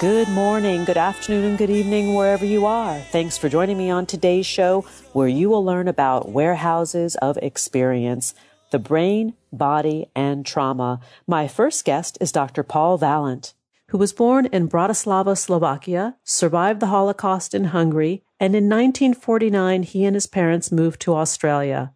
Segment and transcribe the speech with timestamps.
[0.00, 3.00] Good morning, good afternoon, and good evening, wherever you are.
[3.10, 8.32] Thanks for joining me on today's show, where you will learn about warehouses of experience,
[8.70, 11.00] the brain, body, and trauma.
[11.26, 12.62] My first guest is Dr.
[12.62, 13.54] Paul Valent,
[13.88, 20.04] who was born in Bratislava, Slovakia, survived the Holocaust in Hungary, and in 1949 he
[20.04, 21.92] and his parents moved to Australia.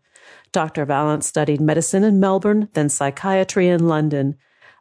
[0.50, 0.84] Dr.
[0.84, 4.34] Valent studied medicine in Melbourne, then psychiatry in London.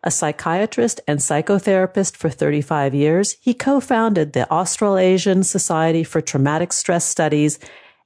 [0.03, 7.05] A psychiatrist and psychotherapist for 35 years, he co-founded the Australasian Society for Traumatic Stress
[7.05, 7.59] Studies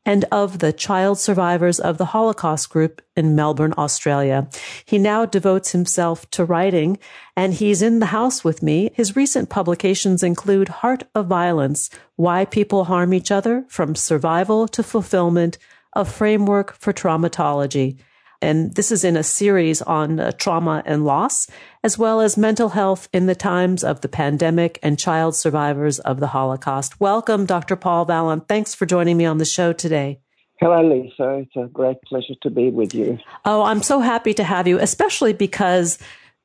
[0.06, 4.48] and of the Child Survivors of the Holocaust Group in Melbourne, Australia.
[4.86, 7.00] He now devotes himself to writing
[7.36, 8.92] and he's in the house with me.
[8.94, 14.84] His recent publications include Heart of Violence, Why People Harm Each Other from Survival to
[14.84, 15.58] Fulfillment,
[15.94, 17.98] a framework for traumatology.
[18.46, 21.48] And this is in a series on uh, trauma and loss,
[21.84, 26.20] as well as mental health in the times of the pandemic and child survivors of
[26.20, 27.02] the Holocaust.
[27.02, 27.76] Welcome, Dr.
[27.76, 28.48] Paul Valent.
[28.48, 30.20] Thanks for joining me on the show today.
[30.60, 31.40] Hello, Lisa.
[31.40, 33.18] It's a great pleasure to be with you.
[33.46, 35.98] Oh, I'm so happy to have you, especially because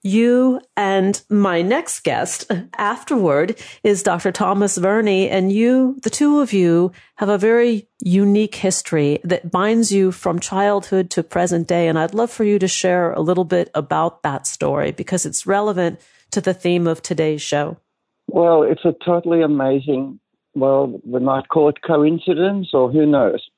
[0.03, 4.33] you and my next guest afterward is Dr.
[4.33, 9.93] Thomas Verny, and you, the two of you, have a very unique history that binds
[9.93, 11.89] you from childhood to present day.
[11.89, 15.47] And I'd love for you to share a little bit about that story because it's
[15.47, 16.01] relevant
[16.31, 17.77] to the theme of today's show.
[18.29, 20.21] Well, it's a totally amazing,
[20.55, 23.49] well, we might call it coincidence or who knows.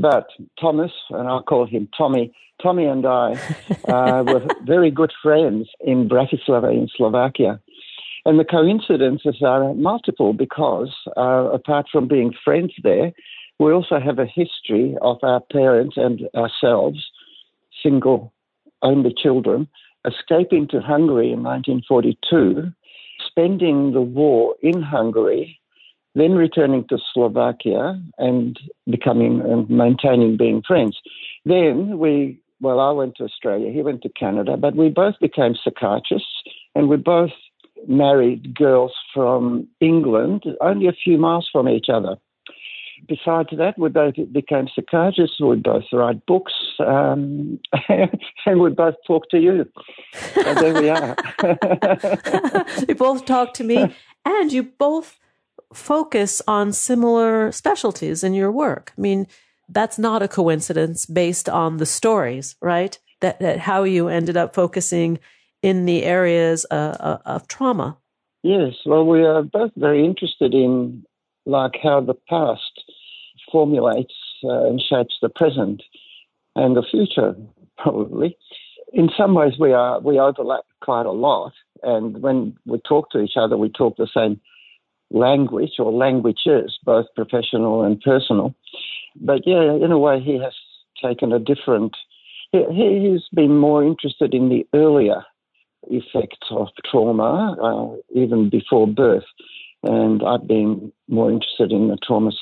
[0.00, 0.28] But
[0.60, 2.32] Thomas, and I'll call him Tommy,
[2.62, 3.32] Tommy and I
[3.88, 7.60] uh, were very good friends in Bratislava in Slovakia.
[8.24, 13.12] And the coincidences are multiple because, uh, apart from being friends there,
[13.58, 17.04] we also have a history of our parents and ourselves,
[17.82, 18.32] single
[18.82, 19.66] only children,
[20.06, 22.70] escaping to Hungary in 1942,
[23.26, 25.57] spending the war in Hungary,
[26.18, 28.58] then returning to Slovakia and
[28.90, 30.98] becoming and maintaining being friends.
[31.44, 35.54] Then we well, I went to Australia, he went to Canada, but we both became
[35.54, 36.42] psychiatrists
[36.74, 37.30] and we both
[37.86, 42.16] married girls from England, only a few miles from each other.
[43.06, 49.30] Besides that, we both became psychiatrists, we both write books, um, and we both talk
[49.30, 49.66] to you.
[50.34, 51.16] So there we are.
[52.88, 55.16] you both talk to me, and you both
[55.72, 58.92] focus on similar specialties in your work.
[58.96, 59.26] I mean,
[59.68, 62.98] that's not a coincidence based on the stories, right?
[63.20, 65.18] That, that how you ended up focusing
[65.62, 67.96] in the areas uh, uh, of trauma.
[68.42, 71.04] Yes, well, we are both very interested in
[71.44, 72.84] like how the past
[73.50, 74.14] formulates
[74.44, 75.82] uh, and shapes the present
[76.54, 77.34] and the future,
[77.76, 78.36] probably.
[78.92, 81.52] In some ways, we are we overlap quite a lot,
[81.82, 84.40] and when we talk to each other, we talk the same
[85.10, 88.54] language or languages, both professional and personal
[89.20, 90.54] but yeah, in a way, he has
[91.02, 91.96] taken a different.
[92.52, 95.24] He, he's been more interested in the earlier
[95.90, 99.24] effects of trauma, uh, even before birth,
[99.82, 102.36] and I've been more interested in the traumas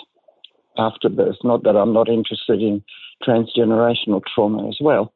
[0.79, 1.37] after birth.
[1.45, 2.83] Not that I'm not interested in
[3.27, 5.13] transgenerational trauma as well.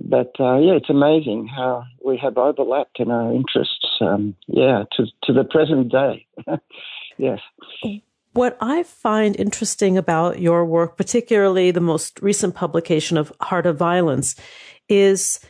[0.00, 3.86] But uh, yeah, it's amazing how we have overlapped in our interests.
[4.00, 6.26] Um, yeah, to to the present day.
[7.18, 7.40] yes.
[8.32, 13.76] What I find interesting about your work, particularly the most recent publication of Heart of
[13.76, 14.36] Violence,
[14.88, 15.40] is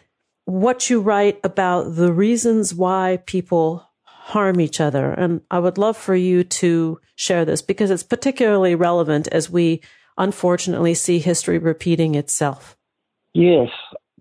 [0.45, 5.13] what you write about the reasons why people harm each other.
[5.13, 9.83] And I would love for you to share this because it's particularly relevant as we
[10.17, 12.77] unfortunately see history repeating itself.
[13.35, 13.69] Yes.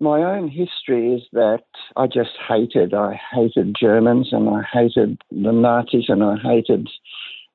[0.00, 1.64] My own history is that
[1.96, 2.94] I just hated.
[2.94, 6.88] I hated Germans and I hated the Nazis and I hated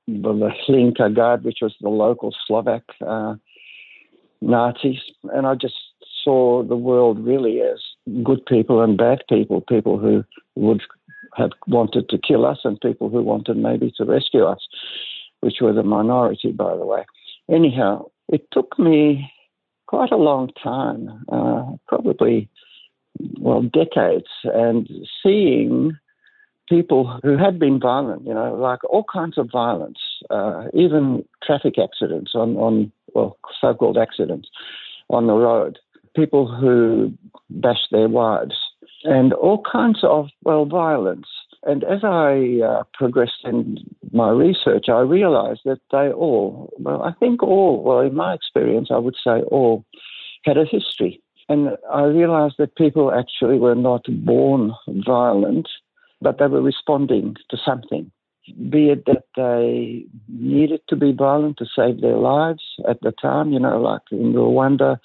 [0.08, 3.36] the Hlinka Guard, which was the local Slovak uh,
[4.42, 5.00] Nazis,
[5.34, 5.76] and I just
[6.24, 7.80] saw the world really as
[8.24, 10.24] good people and bad people, people who
[10.56, 10.82] would
[11.36, 14.60] have wanted to kill us and people who wanted maybe to rescue us,
[15.40, 17.06] which were the minority, by the way.
[17.50, 19.32] Anyhow, it took me
[19.94, 22.50] quite a long time, uh, probably,
[23.40, 24.90] well, decades, and
[25.22, 25.96] seeing
[26.68, 30.00] people who had been violent, you know, like all kinds of violence,
[30.32, 34.50] uh, even traffic accidents on, on well, so called accidents
[35.12, 35.78] on the road,
[36.16, 37.14] people who
[37.52, 38.56] bashed their wives,
[39.04, 41.28] and all kinds of, well, violence.
[41.66, 43.78] And as I uh, progressed in
[44.12, 48.90] my research, I realized that they all, well, I think all, well, in my experience,
[48.92, 49.86] I would say all,
[50.44, 51.22] had a history.
[51.48, 54.74] And I realized that people actually were not born
[55.06, 55.70] violent,
[56.22, 58.12] but they were responding to something.
[58.70, 63.54] Be it that they needed to be violent to save their lives at the time,
[63.54, 65.00] you know, like in Rwanda,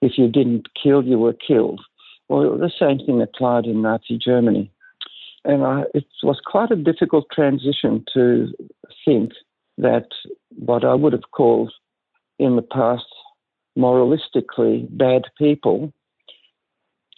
[0.00, 1.82] if you didn't kill, you were killed.
[2.28, 4.70] Well, the same thing applied in Nazi Germany.
[5.48, 8.52] And I, it was quite a difficult transition to
[9.04, 9.32] think
[9.78, 10.08] that
[10.50, 11.72] what I would have called
[12.38, 13.06] in the past
[13.76, 15.90] moralistically bad people,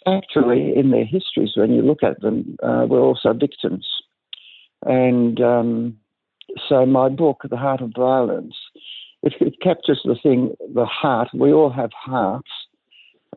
[0.07, 3.85] actually, in their histories, when you look at them, uh, were also victims.
[4.85, 5.97] And um,
[6.69, 8.55] so my book, The Heart of Violence,
[9.23, 11.27] it, it, captures the thing, the heart.
[11.33, 12.49] We all have hearts.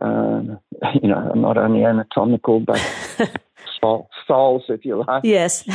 [0.01, 0.57] Uh,
[1.03, 2.81] you know, not only anatomical, but
[4.27, 5.25] souls, if you like.
[5.25, 5.67] Yes.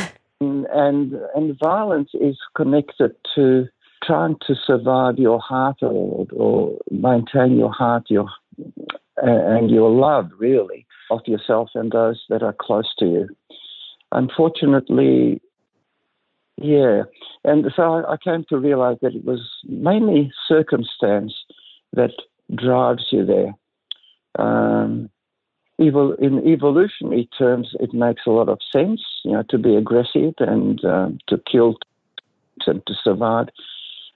[0.41, 3.67] And, and, and violence is connected to
[4.03, 8.27] trying to survive your heart or, or maintain your heart, your
[9.21, 13.27] and your love really of yourself and those that are close to you.
[14.11, 15.41] Unfortunately,
[16.57, 17.03] yeah,
[17.43, 21.33] and so I, I came to realize that it was mainly circumstance
[21.93, 22.11] that
[22.55, 23.53] drives you there.
[24.37, 25.09] Um,
[25.79, 30.83] in evolutionary terms, it makes a lot of sense, you know, to be aggressive and
[30.83, 31.77] uh, to kill
[32.67, 33.47] and to survive.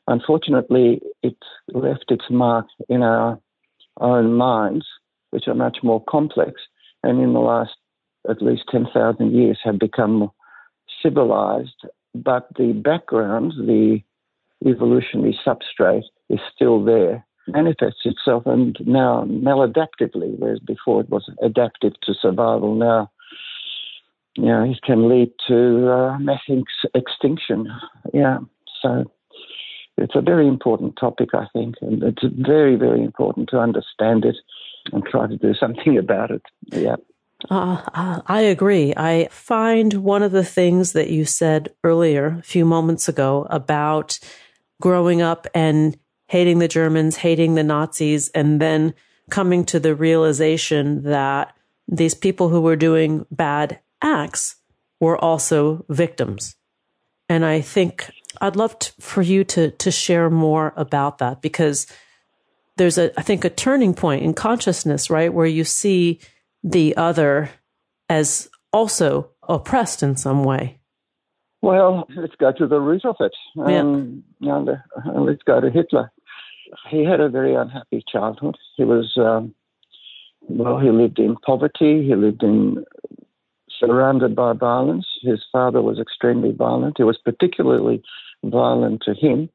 [0.08, 1.38] Unfortunately, it
[1.74, 3.40] left its mark in our
[4.02, 4.86] own minds,
[5.30, 6.54] which are much more complex,
[7.04, 7.72] and in the last
[8.30, 10.30] at least 10,000 years have become
[11.02, 11.86] civilized,
[12.16, 14.02] but the background, the
[14.66, 21.94] evolutionary substrate, is still there manifests itself and now maladaptively, whereas before it was adaptive
[22.04, 22.76] to survival.
[22.76, 23.12] Now,
[24.36, 27.68] you know, it can lead to uh, mass ex- extinction.
[28.14, 28.40] Yeah,
[28.82, 29.12] so
[29.98, 34.36] it's a very important topic, I think, and it's very, very important to understand it
[34.92, 36.42] and try to do something about it.
[36.72, 36.96] Yeah.
[37.50, 38.94] Uh, uh, I agree.
[38.96, 44.18] I find one of the things that you said earlier, a few moments ago, about
[44.82, 45.98] growing up and
[46.34, 48.96] hating the Germans, hating the Nazis, and then
[49.30, 51.56] coming to the realization that
[51.88, 54.56] these people who were doing bad acts
[55.00, 56.56] were also victims.
[57.30, 58.10] And I think
[58.42, 61.86] I'd love to, for you to to share more about that because
[62.78, 66.20] there's a I think a turning point in consciousness, right, where you see
[66.64, 67.52] the other
[68.10, 70.80] as also oppressed in some way.
[71.62, 73.36] Well, let's go to the root of it.
[73.56, 74.58] Um, yeah.
[74.58, 76.12] You know, let's go to Hitler
[76.90, 78.58] he had a very unhappy childhood.
[78.76, 79.54] He was, um,
[80.42, 82.06] well, he lived in poverty.
[82.06, 82.84] He lived in
[83.80, 85.06] surrounded by violence.
[85.22, 86.96] His father was extremely violent.
[86.98, 88.02] He was particularly
[88.44, 89.50] violent to him.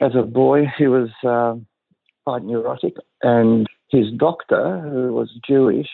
[0.00, 1.54] As a boy, he was uh,
[2.24, 5.88] quite neurotic, and his doctor, who was Jewish,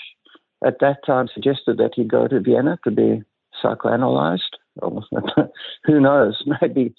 [0.64, 3.22] at that time suggested that he go to Vienna to be
[3.62, 4.56] psychoanalyzed.
[5.84, 6.42] Who knows?
[6.60, 6.94] Maybe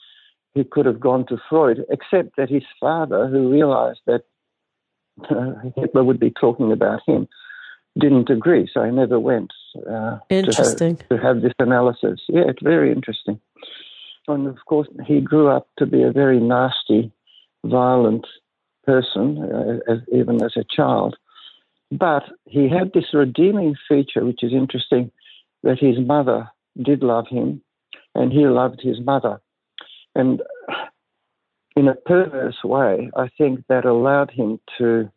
[0.60, 4.24] he could have gone to Freud, except that his father, who realized that
[5.30, 7.28] uh, Hitler would be talking about him,
[7.98, 9.52] didn't agree, so he never went.
[9.90, 10.98] Uh, interesting.
[10.98, 12.20] To have, to have, this analysis.
[12.28, 13.40] Yeah, it's very interesting.
[14.28, 17.12] And of course, he grew up to be a very nasty,
[17.66, 18.28] violent
[18.86, 21.16] person, uh, as, even as a child.
[21.90, 25.12] But he had this redeeming feature, which is interesting,
[25.64, 26.50] that his mother
[26.82, 27.62] did love him,
[28.14, 29.40] and he loved his mother.
[30.20, 30.42] And
[31.78, 35.10] in a perverse way, I think that allowed him to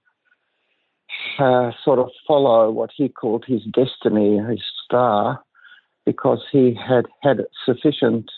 [1.41, 5.43] uh, sort of follow what he called his destiny, his star,
[6.07, 8.31] because he had had sufficient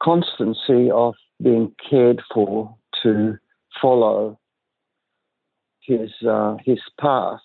[0.00, 3.36] constancy of being cared for to
[3.82, 4.38] follow
[5.80, 7.40] his uh, his path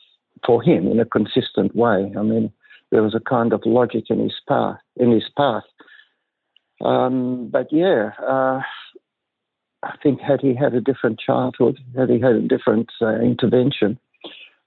[0.45, 2.13] for him in a consistent way.
[2.15, 2.53] I mean,
[2.91, 5.63] there was a kind of logic in his path in his path,
[6.83, 8.61] um, but yeah, uh,
[9.83, 13.99] I think had he had a different childhood, had he had a different uh, intervention,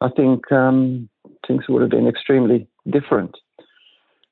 [0.01, 1.09] I think um,
[1.47, 3.37] things would have been extremely different.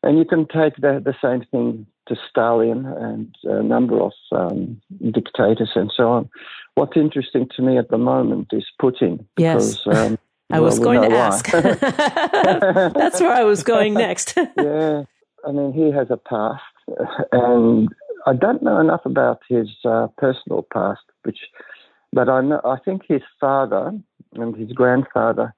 [0.02, 4.80] And you can take the, the same thing to Stalin and a number of um,
[5.10, 6.28] dictators and so on.
[6.74, 9.24] What's interesting to me at the moment is Putin.
[9.38, 9.78] Yes.
[9.78, 10.18] Because, um,
[10.50, 11.50] I was going to ask.
[11.52, 14.36] That's where I was going next.
[14.36, 15.04] yeah.
[15.46, 16.62] I mean, he has a past,
[17.32, 17.88] and
[18.26, 21.38] I don't know enough about his uh, personal past, which,
[22.12, 23.92] but I know I think his father
[24.32, 25.54] and his grandfather.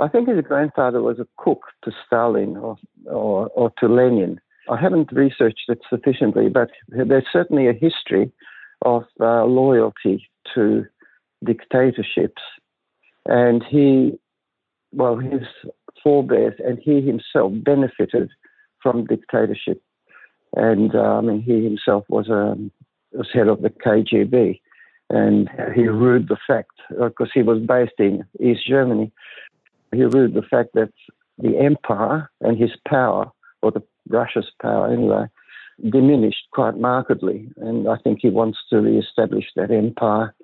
[0.00, 4.40] I think his grandfather was a cook to Stalin or or, or to Lenin.
[4.68, 8.30] I haven't researched it sufficiently, but there's certainly a history
[8.82, 10.86] of uh, loyalty to
[11.44, 12.42] dictatorships,
[13.26, 14.18] and he,
[14.92, 15.42] well, his
[16.02, 18.30] forebears and he himself benefited
[18.82, 19.82] from dictatorship
[20.54, 22.70] and I mean, he himself was, a, um,
[23.12, 24.60] was head of the KGB,
[25.10, 29.12] and he ruled the fact because uh, he was based in East Germany.
[29.92, 30.92] He ruled the fact that
[31.38, 33.30] the empire and his power,
[33.62, 35.26] or the Russia's power anyway,
[35.88, 40.34] diminished quite markedly, and I think he wants to re-establish that empire.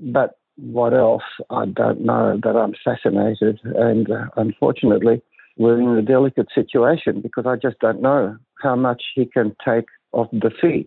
[0.00, 1.22] But what else?
[1.50, 5.22] I don't know, but I'm fascinated, and uh, unfortunately,
[5.56, 9.86] we're in a delicate situation because I just don't know how much he can take
[10.12, 10.86] of defeat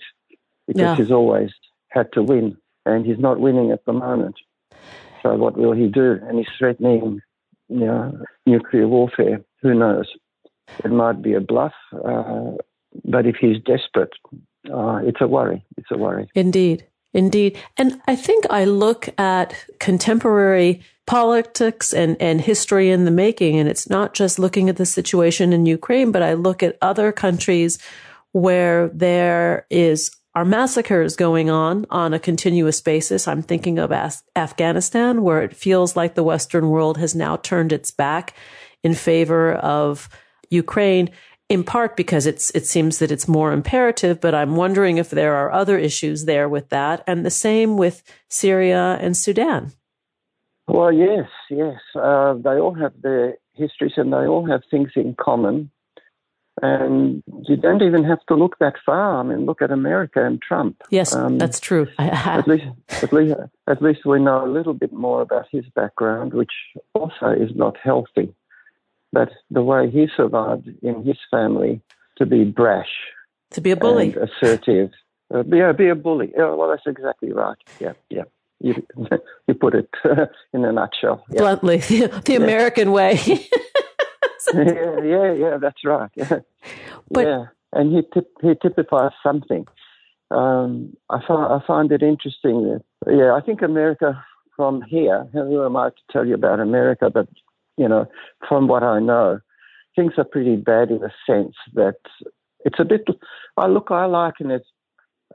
[0.67, 0.95] because yeah.
[0.95, 1.51] he's always
[1.89, 4.35] had to win and he's not winning at the moment.
[5.23, 6.19] So what will he do?
[6.23, 7.21] And he's threatening,
[7.69, 9.41] you know, nuclear warfare.
[9.61, 10.07] Who knows?
[10.83, 12.51] It might be a bluff, uh,
[13.05, 14.11] but if he's desperate,
[14.71, 15.65] uh, it's a worry.
[15.77, 16.29] It's a worry.
[16.35, 16.85] Indeed.
[17.13, 17.57] Indeed.
[17.77, 23.69] And I think I look at contemporary politics and, and history in the making, and
[23.69, 27.79] it's not just looking at the situation in Ukraine, but I look at other countries
[28.33, 33.27] where there is are massacres going on on a continuous basis.
[33.27, 37.73] I'm thinking of Af- Afghanistan, where it feels like the Western world has now turned
[37.73, 38.35] its back
[38.83, 40.07] in favor of
[40.51, 41.09] Ukraine
[41.49, 45.35] in part because it's it seems that it's more imperative but i'm wondering if there
[45.35, 49.71] are other issues there with that and the same with syria and sudan
[50.67, 55.15] well yes yes uh, they all have their histories and they all have things in
[55.15, 55.71] common
[56.61, 59.19] and you don't even have to look that far.
[59.19, 60.81] I mean, look at America and Trump.
[60.89, 61.87] Yes, um, that's true.
[61.99, 62.65] at least,
[63.03, 63.35] at least,
[63.67, 66.51] at least we know a little bit more about his background, which
[66.95, 68.33] also is not healthy
[69.11, 71.81] but the way he survived in his family
[72.17, 72.89] to be brash,
[73.51, 74.91] to be a bully, assertive,
[75.33, 76.31] uh, be, a, be a bully.
[76.35, 77.57] Yeah, well, that's exactly right.
[77.79, 78.23] Yeah, yeah.
[78.59, 78.75] You,
[79.47, 79.89] you put it
[80.53, 81.23] in a nutshell.
[81.29, 81.41] Yeah.
[81.41, 83.19] Bluntly, the, the American way.
[84.53, 85.57] yeah, yeah, yeah.
[85.57, 86.11] That's right.
[86.15, 86.39] Yeah,
[87.09, 87.45] but, yeah.
[87.73, 89.67] And he tip, he typifies something.
[90.31, 92.79] Um, I find I find it interesting.
[93.05, 94.23] Yeah, I think America
[94.55, 95.27] from here.
[95.31, 97.09] Who am I to tell you about America?
[97.09, 97.27] But
[97.77, 98.07] you know,
[98.47, 99.39] from what I know,
[99.95, 101.97] things are pretty bad in the sense that
[102.65, 103.05] it's a bit.
[103.55, 104.65] I look, I liken it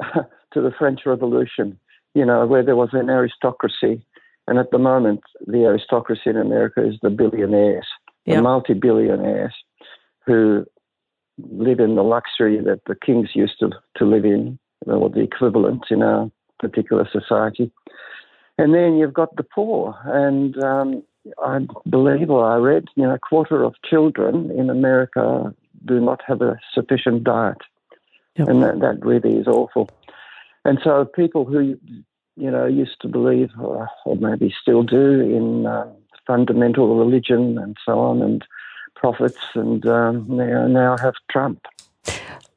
[0.15, 1.79] to the French Revolution,
[2.15, 4.05] you know, where there was an aristocracy,
[4.47, 7.87] and at the moment, the aristocracy in America is the billionaires,
[8.27, 8.37] yep.
[8.37, 9.55] the multi-billionaires,
[10.27, 10.65] who
[11.39, 15.85] live in the luxury that the kings used to to live in, or the equivalent
[15.91, 17.71] in our particular society.
[18.59, 21.03] And then you've got the poor, and um,
[21.39, 26.21] I believe or I read, you know, a quarter of children in America do not
[26.27, 27.59] have a sufficient diet.
[28.37, 28.49] Yep.
[28.49, 29.91] And that, that really is awful.
[30.65, 31.79] And so people who,
[32.37, 35.93] you know, used to believe, or, or maybe still do, in uh,
[36.27, 38.45] fundamental religion and so on, and
[38.95, 41.61] prophets, and um, now, now have Trump.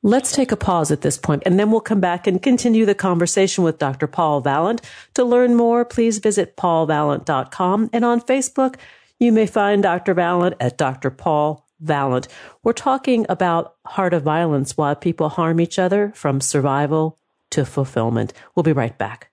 [0.06, 2.94] Let's take a pause at this point and then we'll come back and continue the
[2.94, 4.06] conversation with Dr.
[4.06, 4.84] Paul Valent.
[5.16, 8.76] To learn more, please visit paulvalent.com and on Facebook,
[9.20, 10.14] you may find Dr.
[10.14, 11.10] Valent at Dr.
[11.10, 12.28] Paul Valent.
[12.62, 17.18] We're talking about heart of violence, why people harm each other from survival
[17.50, 18.32] to fulfillment.
[18.54, 19.32] We'll be right back.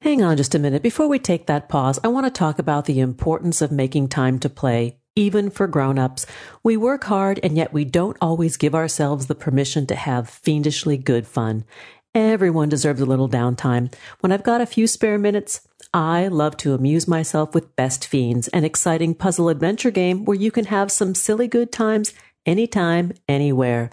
[0.00, 0.82] Hang on just a minute.
[0.82, 4.38] Before we take that pause, I want to talk about the importance of making time
[4.38, 6.26] to play even for grown-ups.
[6.62, 10.98] We work hard and yet we don't always give ourselves the permission to have fiendishly
[10.98, 11.64] good fun.
[12.14, 13.92] Everyone deserves a little downtime.
[14.20, 18.48] When I've got a few spare minutes, I love to amuse myself with Best Fiends,
[18.48, 22.14] an exciting puzzle adventure game where you can have some silly good times
[22.46, 23.90] anytime, anywhere.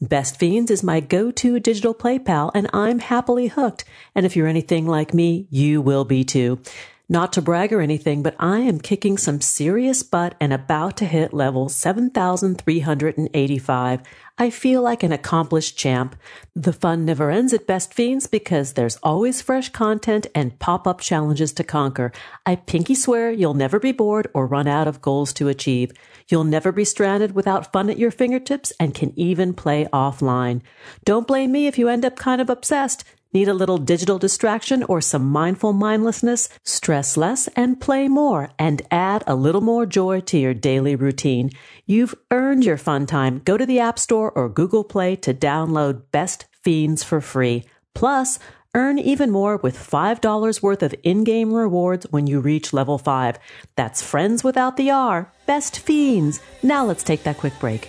[0.00, 3.84] Best Fiends is my go-to digital play pal and I'm happily hooked.
[4.14, 6.60] And if you're anything like me, you will be too.
[7.08, 11.04] Not to brag or anything, but I am kicking some serious butt and about to
[11.04, 14.00] hit level 7,385.
[14.38, 16.16] I feel like an accomplished champ.
[16.56, 21.52] The fun never ends at Best Fiends because there's always fresh content and pop-up challenges
[21.52, 22.10] to conquer.
[22.44, 25.92] I pinky swear you'll never be bored or run out of goals to achieve.
[26.28, 30.62] You'll never be stranded without fun at your fingertips and can even play offline.
[31.04, 33.04] Don't blame me if you end up kind of obsessed.
[33.36, 36.48] Need a little digital distraction or some mindful mindlessness?
[36.64, 41.50] Stress less and play more and add a little more joy to your daily routine.
[41.84, 43.42] You've earned your fun time.
[43.44, 47.64] Go to the App Store or Google Play to download Best Fiends for free.
[47.94, 48.38] Plus,
[48.74, 53.38] Earn even more with $5 worth of in-game rewards when you reach level 5.
[53.74, 55.32] That's friends without the R.
[55.46, 56.40] Best fiends.
[56.62, 57.88] Now let's take that quick break.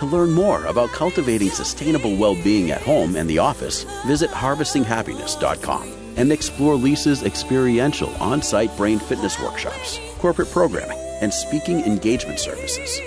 [0.00, 6.32] To learn more about cultivating sustainable well-being at home and the office, visit harvestinghappiness.com and
[6.32, 12.98] explore Lisa's experiential on-site brain fitness workshops, corporate programming, and speaking engagement services.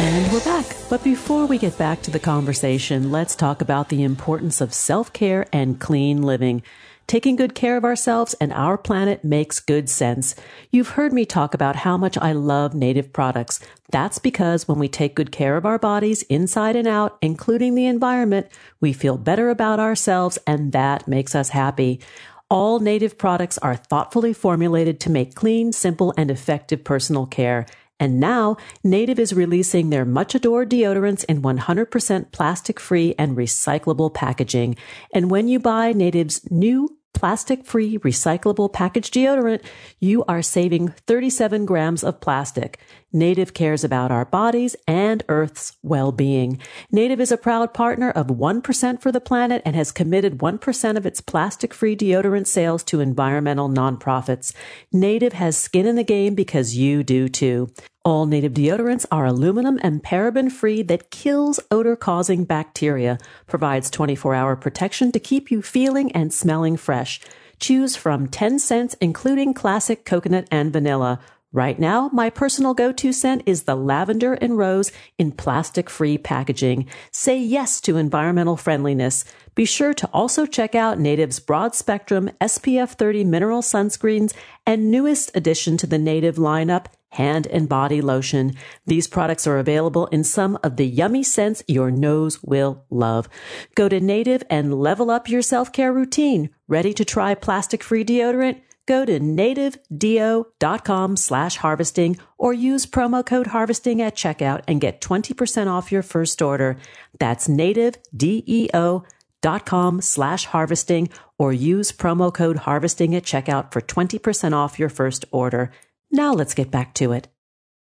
[0.00, 0.74] And we're back.
[0.88, 5.46] But before we get back to the conversation, let's talk about the importance of self-care
[5.52, 6.62] and clean living.
[7.06, 10.34] Taking good care of ourselves and our planet makes good sense.
[10.70, 13.60] You've heard me talk about how much I love native products.
[13.90, 17.86] That's because when we take good care of our bodies inside and out, including the
[17.86, 18.46] environment,
[18.80, 22.00] we feel better about ourselves and that makes us happy.
[22.48, 27.66] All native products are thoughtfully formulated to make clean, simple, and effective personal care.
[28.02, 34.12] And now, Native is releasing their much adored deodorants in 100% plastic free and recyclable
[34.12, 34.74] packaging.
[35.14, 39.62] And when you buy Native's new plastic free recyclable package deodorant,
[40.00, 42.80] you are saving 37 grams of plastic.
[43.12, 46.58] Native cares about our bodies and Earth's well-being.
[46.90, 51.04] Native is a proud partner of 1% for the planet and has committed 1% of
[51.04, 54.54] its plastic-free deodorant sales to environmental nonprofits.
[54.92, 57.70] Native has skin in the game because you do too.
[58.04, 64.34] All native deodorants are aluminum and paraben free that kills odor causing bacteria, provides 24
[64.34, 67.20] hour protection to keep you feeling and smelling fresh.
[67.60, 71.20] Choose from 10 scents, including classic coconut and vanilla.
[71.54, 76.86] Right now, my personal go-to scent is the lavender and rose in plastic-free packaging.
[77.10, 79.26] Say yes to environmental friendliness.
[79.54, 84.32] Be sure to also check out Native's broad spectrum SPF 30 mineral sunscreens
[84.66, 88.54] and newest addition to the Native lineup, hand and body lotion.
[88.86, 93.28] These products are available in some of the yummy scents your nose will love.
[93.74, 96.48] Go to Native and level up your self-care routine.
[96.66, 98.62] Ready to try plastic-free deodorant?
[98.86, 105.68] Go to nativedeo.com slash harvesting or use promo code harvesting at checkout and get 20%
[105.68, 106.76] off your first order.
[107.20, 114.88] That's nativedeo.com slash harvesting or use promo code harvesting at checkout for 20% off your
[114.88, 115.70] first order.
[116.10, 117.28] Now let's get back to it.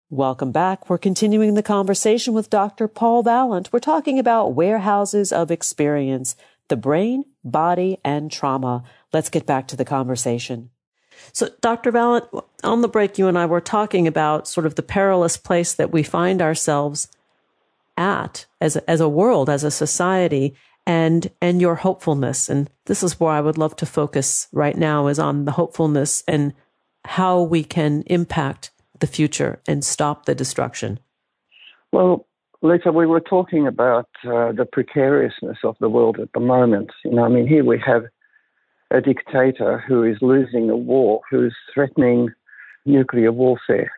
[0.10, 0.90] Welcome back.
[0.90, 2.90] We're continuing the conversation with Dr.
[2.90, 3.72] Paul Valent.
[3.72, 6.36] We're talking about warehouses of experience,
[6.68, 8.84] the brain, body, and trauma.
[9.14, 10.70] Let's get back to the conversation.
[11.34, 11.92] So, Dr.
[11.92, 12.26] Valent,
[12.64, 15.92] on the break, you and I were talking about sort of the perilous place that
[15.92, 17.08] we find ourselves
[17.98, 20.56] at as a, as a world, as a society,
[20.86, 22.50] and and your hopefulness.
[22.50, 26.24] And this is where I would love to focus right now is on the hopefulness
[26.28, 26.54] and
[27.06, 31.00] how we can impact the future and stop the destruction.
[31.92, 32.28] Well,
[32.62, 36.92] Lisa, we were talking about uh, the precariousness of the world at the moment.
[37.04, 38.04] You know, I mean, here we have
[38.92, 42.30] a dictator who is losing a war, who's threatening
[42.86, 43.92] nuclear warfare.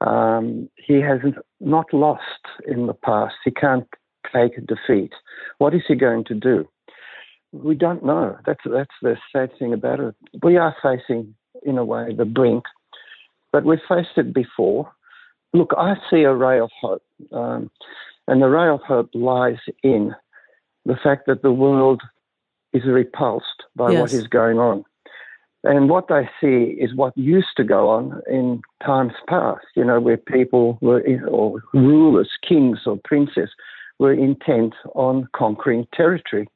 [0.00, 1.20] Um, he has
[1.60, 3.34] not lost in the past.
[3.44, 3.88] He can't
[4.32, 5.12] take a defeat.
[5.58, 6.68] What is he going to do?
[7.52, 8.36] We don't know.
[8.44, 10.14] That's that's the sad thing about it.
[10.42, 12.64] We are facing, in a way, the brink,
[13.52, 14.92] but we've faced it before.
[15.54, 17.70] Look, I see a ray of hope, um,
[18.26, 20.14] and the ray of hope lies in
[20.84, 22.02] the fact that the world
[22.72, 24.00] is repulsed by yes.
[24.00, 24.84] what is going on.
[25.64, 30.00] And what they see is what used to go on in times past, you know,
[30.00, 33.50] where people were, or rulers, kings or princes,
[33.98, 36.48] were intent on conquering territory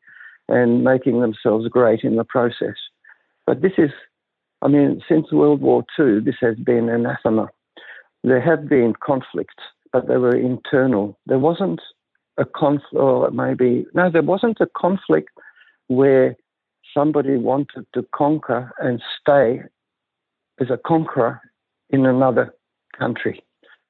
[0.49, 2.77] and making themselves great in the process.
[3.47, 3.91] But this is,
[4.61, 7.49] I mean, since World War II, this has been anathema.
[8.23, 11.19] There have been conflicts, but they were internal.
[11.27, 11.81] There wasn't
[12.39, 15.31] a conflict, or maybe, no, there wasn't a conflict
[15.97, 16.37] where
[16.95, 19.63] somebody wanted to conquer and stay
[20.61, 21.41] as a conqueror
[21.91, 22.55] in another
[22.99, 23.43] country.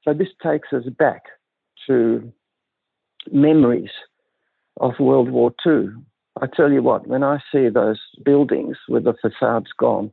[0.04, 1.22] So this takes us back
[1.86, 2.32] to
[3.30, 3.90] memories
[4.80, 5.90] of World War II.
[6.40, 10.12] I tell you what, when I see those buildings with the facades gone,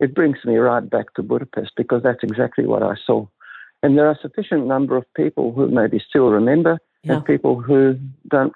[0.00, 3.26] it brings me right back to Budapest because that's exactly what I saw.
[3.82, 7.14] And there are a sufficient number of people who maybe still remember yeah.
[7.14, 7.98] and people who
[8.28, 8.52] don't,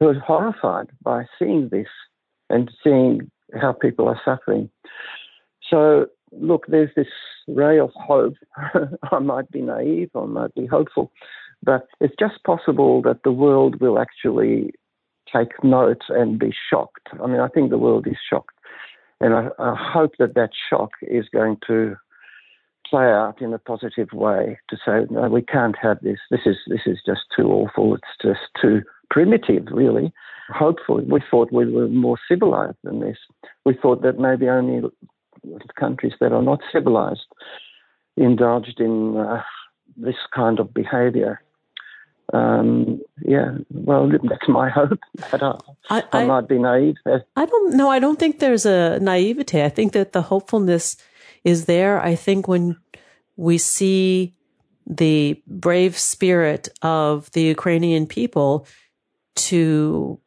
[0.00, 1.88] who are horrified by seeing this
[2.48, 4.70] and seeing how people are suffering.
[5.68, 7.06] So, look, there's this
[7.46, 8.34] ray of hope.
[9.12, 11.12] I might be naive, I might be hopeful,
[11.62, 14.72] but it's just possible that the world will actually
[15.32, 17.08] take note and be shocked.
[17.22, 18.54] I mean, I think the world is shocked.
[19.20, 21.94] And I, I hope that that shock is going to
[22.88, 26.18] play out in a positive way to say, no, we can't have this.
[26.30, 27.94] This is, this is just too awful.
[27.94, 30.12] It's just too primitive, really.
[30.48, 33.18] Hopefully, we thought we were more civilized than this.
[33.64, 34.88] We thought that maybe only
[35.78, 37.26] countries that are not civilized
[38.16, 39.42] indulged in uh,
[39.96, 41.40] this kind of behavior
[42.32, 45.00] um, yeah, well, that's my hope.
[45.30, 45.58] But I,
[45.90, 46.96] I, I, might be naive.
[47.36, 47.90] I don't know.
[47.90, 49.64] I don't think there's a naivete.
[49.64, 50.96] I think that the hopefulness
[51.44, 52.00] is there.
[52.00, 52.76] I think when
[53.36, 54.34] we see
[54.86, 58.66] the brave spirit of the Ukrainian people
[59.36, 60.20] to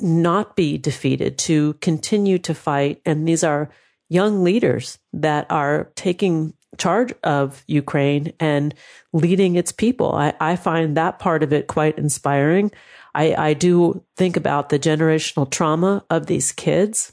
[0.00, 3.70] not be defeated, to continue to fight, and these are
[4.08, 8.74] young leaders that are taking charge of Ukraine and
[9.12, 10.14] leading its people.
[10.14, 12.72] I, I find that part of it quite inspiring.
[13.14, 17.12] I, I do think about the generational trauma of these kids,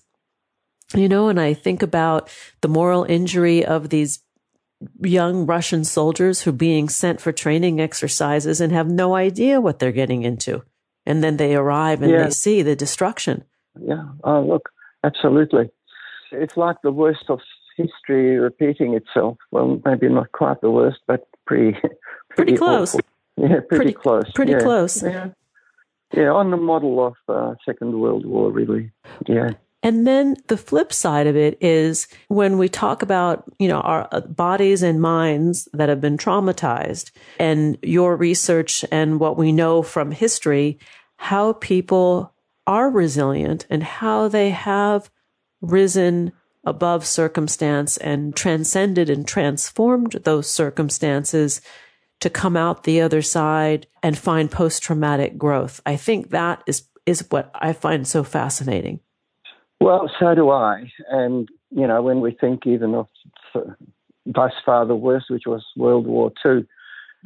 [0.95, 2.29] you know, and I think about
[2.61, 4.19] the moral injury of these
[5.01, 9.79] young Russian soldiers who are being sent for training exercises and have no idea what
[9.79, 10.63] they're getting into.
[11.09, 12.25] And then they arrive and yeah.
[12.25, 13.43] they see the destruction.
[13.81, 14.03] Yeah.
[14.23, 14.69] Oh, look,
[15.03, 15.71] absolutely.
[16.31, 17.39] It's like the worst of
[17.75, 19.37] history repeating itself.
[19.51, 21.95] Well, maybe not quite the worst, but pretty pretty,
[22.29, 22.93] pretty close.
[22.93, 23.01] Awful.
[23.37, 24.31] Yeah, pretty, pretty, close.
[24.35, 24.59] Pretty yeah.
[24.59, 25.01] close.
[25.01, 25.29] Yeah.
[26.13, 28.91] yeah, on the model of uh, Second World War, really.
[29.27, 29.51] Yeah.
[29.81, 34.09] And then the flip side of it is when we talk about, you know, our
[34.11, 39.81] uh, bodies and minds that have been traumatized and your research and what we know
[39.81, 40.79] from history,
[41.21, 42.33] how people
[42.65, 45.11] are resilient and how they have
[45.59, 46.31] risen
[46.63, 51.59] above circumstance and transcended and transformed those circumstances
[52.21, 55.81] to come out the other side and find post traumatic growth.
[55.85, 59.01] I think that is, is what I find so fascinating.
[59.81, 60.89] Well, so do I.
[61.09, 63.07] And, you know, when we think even of
[64.25, 66.65] thus far the worst, which was World War II,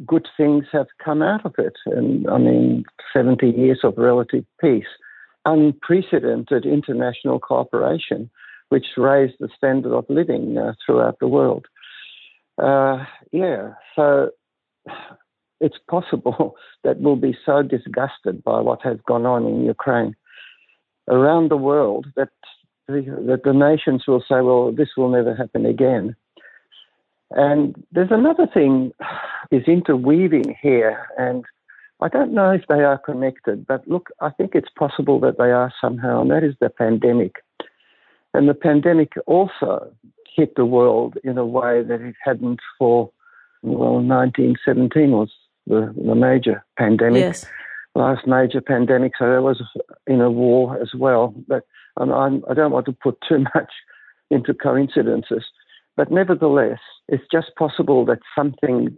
[0.05, 1.73] good things have come out of it.
[1.85, 4.85] And I mean, 70 years of relative peace,
[5.45, 8.29] unprecedented international cooperation
[8.69, 11.67] which raised the standard of living uh, throughout the world.
[12.57, 14.31] Uh, yeah, so
[15.59, 20.15] it's possible that we'll be so disgusted by what has gone on in Ukraine
[21.07, 22.29] around the world that
[22.87, 26.15] the, that the nations will say, well, this will never happen again.
[27.35, 28.91] And there's another thing
[29.51, 31.45] is interweaving here, and
[32.01, 35.51] I don't know if they are connected, but look, I think it's possible that they
[35.51, 37.35] are somehow, and that is the pandemic.
[38.33, 39.91] And the pandemic also
[40.35, 43.11] hit the world in a way that it hadn't for,
[43.61, 45.29] well, 1917 was
[45.67, 47.21] the, the major pandemic.
[47.21, 47.45] Yes.
[47.95, 49.61] Last major pandemic, so there was
[50.07, 51.33] in a war as well.
[51.47, 51.65] But
[51.97, 53.71] I'm, I do not want to put too much
[54.31, 55.45] into coincidences.
[55.95, 58.97] But nevertheless, it's just possible that something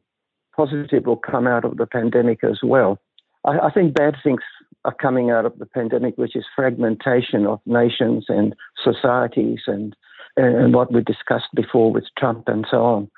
[0.56, 3.00] positive will come out of the pandemic as well.
[3.44, 4.42] I, I think bad things
[4.86, 9.96] are coming out of the pandemic, which is fragmentation of nations and societies and,
[10.38, 13.12] and what we discussed before with Trump and so on.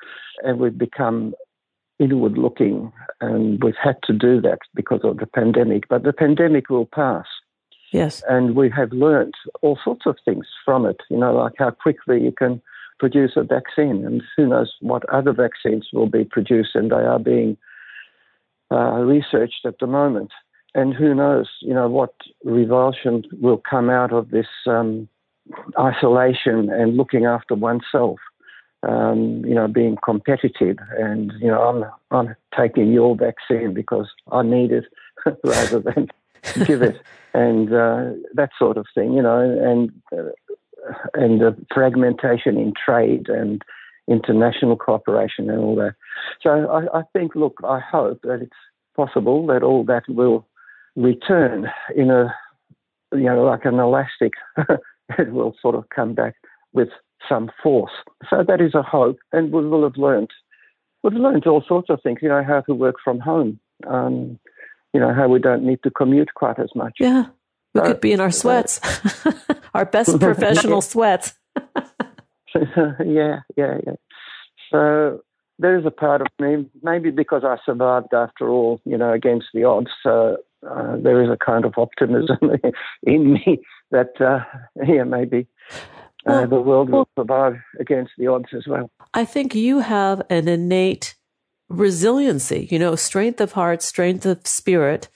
[0.44, 1.36] And we've become
[2.00, 5.88] inward looking, and we've had to do that because of the pandemic.
[5.90, 7.26] But the pandemic will pass.
[7.92, 8.24] Yes.
[8.28, 12.22] And we have learned all sorts of things from it, you know, like how quickly
[12.22, 12.62] you can
[13.00, 17.20] produce a vaccine, and who knows what other vaccines will be produced, and they are
[17.20, 17.58] being
[18.72, 20.32] uh, researched at the moment.
[20.76, 25.08] And who knows, you know, what revulsion will come out of this um,
[25.80, 28.20] isolation and looking after oneself.
[28.84, 34.44] Um, you know, being competitive, and you know, I'm I'm taking your vaccine because I
[34.44, 34.86] need it
[35.44, 36.10] rather than
[36.66, 37.02] give it,
[37.34, 39.14] and uh, that sort of thing.
[39.14, 40.30] You know, and uh,
[41.14, 43.62] and the fragmentation in trade and
[44.08, 45.96] international cooperation and all that.
[46.42, 48.52] So I, I think, look, I hope that it's
[48.96, 50.48] possible that all that will
[50.96, 52.34] return in a,
[53.12, 54.34] you know, like an elastic.
[55.18, 56.36] it will sort of come back
[56.74, 56.90] with
[57.28, 57.92] some force.
[58.30, 60.30] So that is a hope, and we will have learned.
[61.04, 64.40] We've learned all sorts of things, you know, how to work from home um,
[64.94, 66.96] you know, how we don't need to commute quite as much.
[67.00, 67.26] Yeah.
[67.82, 68.80] We could be in our sweats,
[69.74, 71.34] our best professional sweats.
[72.56, 73.96] yeah, yeah, yeah.
[74.72, 75.22] So
[75.60, 79.48] there is a part of me, maybe because I survived after all, you know, against
[79.54, 79.90] the odds.
[80.04, 80.38] So
[80.68, 82.38] uh, there is a kind of optimism
[83.04, 83.60] in me
[83.92, 84.40] that, uh,
[84.86, 85.74] yeah, maybe uh,
[86.26, 88.90] well, the world will survive against the odds as well.
[89.14, 91.16] I think you have an innate
[91.70, 95.10] resiliency, you know, strength of heart, strength of spirit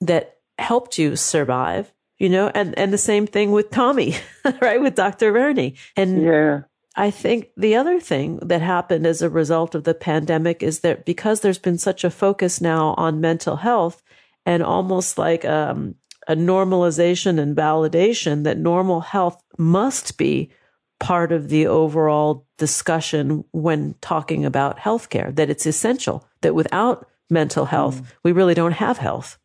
[0.00, 4.16] that helped you survive, you know, and, and the same thing with Tommy,
[4.60, 4.80] right?
[4.80, 5.32] With Dr.
[5.32, 5.76] Verny.
[5.96, 6.60] And yeah.
[6.96, 11.04] I think the other thing that happened as a result of the pandemic is that
[11.04, 14.02] because there's been such a focus now on mental health
[14.44, 15.94] and almost like um,
[16.26, 20.50] a normalization and validation that normal health must be
[20.98, 27.64] part of the overall discussion when talking about healthcare, that it's essential, that without mental
[27.64, 28.06] health, mm.
[28.22, 29.38] we really don't have health.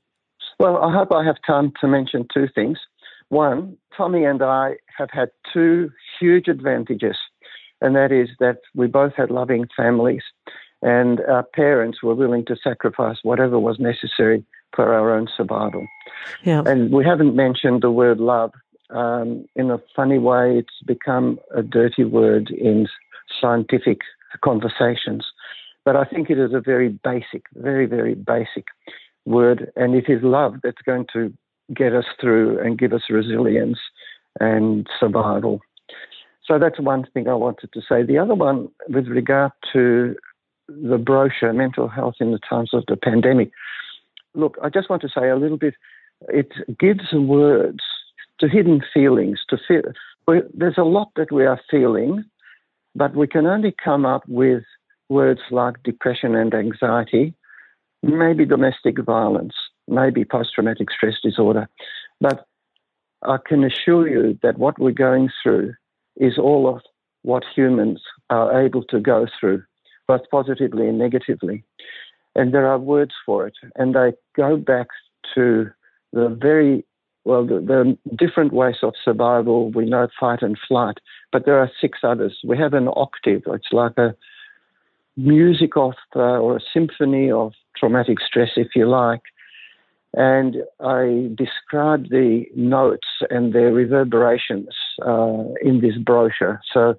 [0.59, 2.79] Well, I hope I have time to mention two things.
[3.29, 7.17] One, Tommy and I have had two huge advantages
[7.81, 10.23] and that is that we both had loving families,
[10.81, 14.43] and our parents were willing to sacrifice whatever was necessary
[14.75, 15.85] for our own survival.
[16.43, 16.63] Yeah.
[16.65, 18.51] And we haven't mentioned the word love.
[18.89, 22.87] Um, in a funny way, it's become a dirty word in
[23.41, 23.99] scientific
[24.43, 25.25] conversations.
[25.85, 28.65] But I think it is a very basic, very, very basic
[29.25, 31.33] word, and it is love that's going to
[31.73, 33.79] get us through and give us resilience
[34.39, 35.61] and survival.
[36.45, 38.03] So that's one thing I wanted to say.
[38.03, 40.15] The other one, with regard to
[40.67, 43.51] the brochure, Mental Health in the Times of the Pandemic,
[44.35, 45.73] look, I just want to say a little bit.
[46.29, 47.79] It gives words
[48.39, 49.39] to hidden feelings.
[49.49, 49.81] To feel,
[50.53, 52.23] there's a lot that we are feeling,
[52.93, 54.63] but we can only come up with
[55.09, 57.33] words like depression and anxiety,
[58.05, 59.53] maybe domestic violence,
[59.87, 61.67] maybe post-traumatic stress disorder.
[62.21, 62.45] But
[63.23, 65.73] I can assure you that what we're going through
[66.17, 66.81] is all of
[67.23, 69.63] what humans are able to go through,
[70.07, 71.63] both positively and negatively.
[72.35, 74.87] And there are words for it, and they go back
[75.33, 75.71] to
[76.13, 76.85] the very
[77.23, 79.71] well, the, the, different ways of survival.
[79.71, 80.99] We know fight and flight,
[81.31, 82.37] but there are six others.
[82.43, 83.41] We have an octave.
[83.47, 84.15] It's like a
[85.17, 89.21] music of uh, or a symphony of traumatic stress, if you like,
[90.13, 94.69] and I describe the notes and their reverberations
[95.05, 96.61] uh, in this brochure.
[96.73, 96.97] So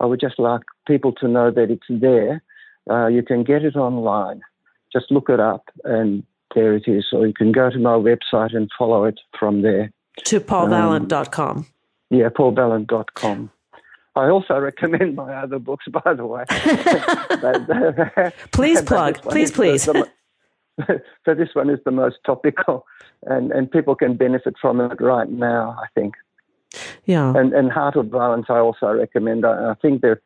[0.00, 2.42] I would just like people to know that it's there.
[2.90, 4.40] Uh, you can get it online.
[4.92, 7.06] Just look it up, and there it is.
[7.12, 9.90] Or you can go to my website and follow it from there.
[10.24, 11.58] To paulvalent.com.
[11.58, 11.66] Um,
[12.10, 13.50] yeah, paulvalent.com.
[14.18, 16.44] I also recommend my other books, by the way.
[18.52, 19.22] please plug.
[19.22, 19.84] Please, please.
[19.84, 20.08] The,
[21.24, 22.84] so this one is the most topical,
[23.26, 26.14] and, and people can benefit from it right now, I think.
[27.06, 27.32] Yeah.
[27.34, 29.46] And and Heart of Violence, I also recommend.
[29.46, 30.20] I, I think that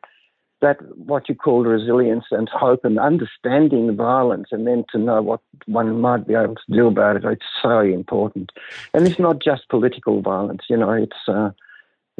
[0.61, 5.41] that what you call resilience and hope and understanding violence, and then to know what
[5.65, 8.51] one might be able to do about it, it's so important.
[8.93, 10.91] And it's not just political violence, you know.
[10.91, 11.51] It's uh,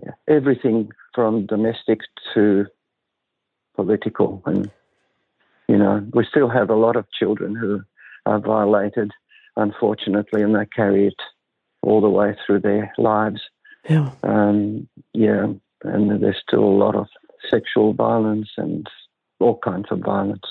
[0.01, 1.99] yeah, everything from domestic
[2.33, 2.65] to
[3.75, 4.71] political, and
[5.67, 7.81] you know, we still have a lot of children who
[8.25, 9.11] are violated,
[9.55, 11.21] unfortunately, and they carry it
[11.81, 13.41] all the way through their lives.
[13.89, 14.11] Yeah.
[14.23, 15.47] Um, yeah,
[15.83, 17.07] and there's still a lot of
[17.49, 18.87] sexual violence and
[19.39, 20.45] all kinds of violence.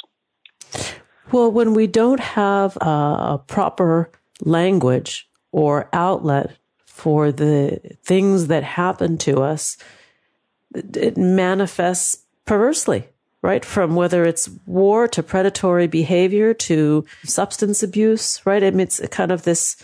[1.30, 4.10] Well, when we don't have a, a proper
[4.44, 6.56] language or outlet
[7.02, 9.76] for the things that happen to us,
[10.74, 13.08] it manifests perversely
[13.42, 13.64] right?
[13.64, 18.62] From whether it's war to predatory behavior to substance abuse, right?
[18.62, 19.76] I mean, it's kind of this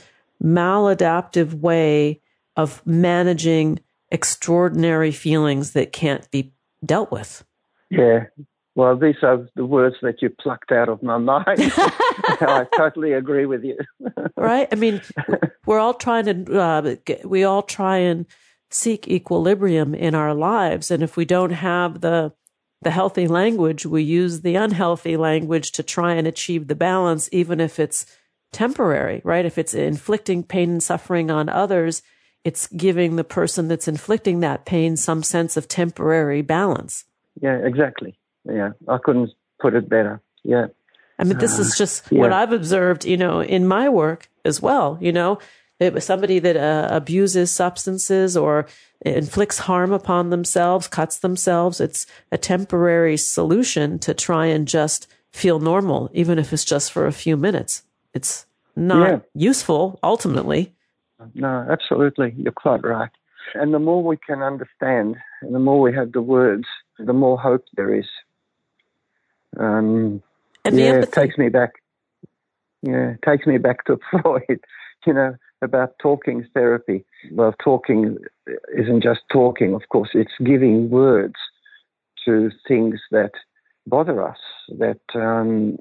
[0.43, 2.21] maladaptive way
[2.57, 6.53] of managing extraordinary feelings that can't be
[6.85, 7.45] dealt with.
[7.91, 8.27] Yeah.
[8.79, 11.45] Well, these are the words that you plucked out of my mind.
[11.59, 13.77] I totally agree with you.
[14.37, 14.69] right?
[14.71, 15.03] I mean,
[15.67, 18.25] we're all trying to, uh, we all try and
[18.71, 20.93] seek equilibrium in our lives.
[20.93, 22.33] And if we don't have the
[22.81, 27.59] the healthy language, we use the unhealthy language to try and achieve the balance, even
[27.59, 28.07] if it's
[28.53, 29.45] temporary, right?
[29.45, 32.03] If it's inflicting pain and suffering on others,
[32.45, 37.05] it's giving the person that's inflicting that pain some sense of temporary balance.
[37.43, 38.17] Yeah, exactly.
[38.49, 39.31] Yeah, I couldn't
[39.61, 40.21] put it better.
[40.45, 40.67] Yeah.
[41.19, 42.21] I mean, this is just yeah.
[42.21, 44.99] what I've observed, you know, in my work as well.
[45.01, 45.41] You know,
[45.81, 48.67] it was somebody that uh, abuses substances or
[49.01, 51.81] inflicts harm upon themselves, cuts themselves.
[51.81, 57.07] It's a temporary solution to try and just feel normal, even if it's just for
[57.07, 57.83] a few minutes.
[58.15, 59.19] It's not yeah.
[59.35, 60.75] useful ultimately.
[61.35, 62.35] No, absolutely.
[62.37, 63.11] You're quite right.
[63.55, 66.67] And the more we can understand and the more we have the words,
[66.99, 68.07] the more hope there is.
[69.59, 70.23] Um,
[70.65, 71.73] yeah, it takes me back.
[72.83, 74.61] Yeah, it takes me back to Freud,
[75.07, 77.05] you know, about talking therapy.
[77.33, 78.19] Well, talking
[78.77, 81.35] isn't just talking, of course, it's giving words
[82.25, 83.33] to things that
[83.87, 84.39] bother us,
[84.79, 85.79] that um,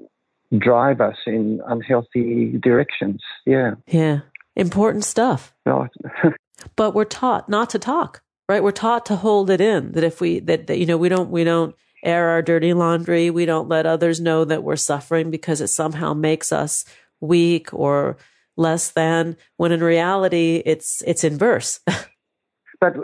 [0.56, 3.22] drive us in unhealthy directions.
[3.44, 3.74] Yeah.
[3.86, 4.20] Yeah.
[4.56, 5.54] Important stuff.
[6.76, 8.62] but we're taught not to talk, right?
[8.62, 9.92] We're taught to hold it in.
[9.92, 13.30] That if we that, that you know we don't we don't air our dirty laundry,
[13.30, 16.84] we don't let others know that we're suffering because it somehow makes us
[17.20, 18.16] weak or
[18.56, 19.36] less than.
[19.56, 21.80] When in reality, it's it's inverse.
[22.80, 22.94] but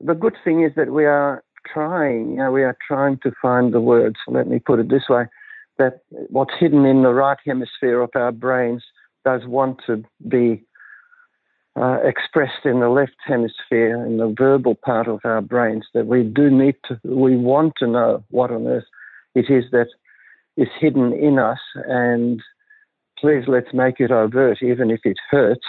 [0.00, 2.32] the good thing is that we are trying.
[2.32, 4.16] You know, we are trying to find the words.
[4.26, 5.24] Let me put it this way:
[5.78, 8.84] that what's hidden in the right hemisphere of our brains
[9.24, 10.64] does want to be
[11.76, 16.22] uh, expressed in the left hemisphere, in the verbal part of our brains, that we
[16.22, 18.84] do need to, we want to know what on earth
[19.34, 19.88] it is that
[20.56, 22.42] is hidden in us, and
[23.18, 25.66] please let's make it overt, even if it hurts,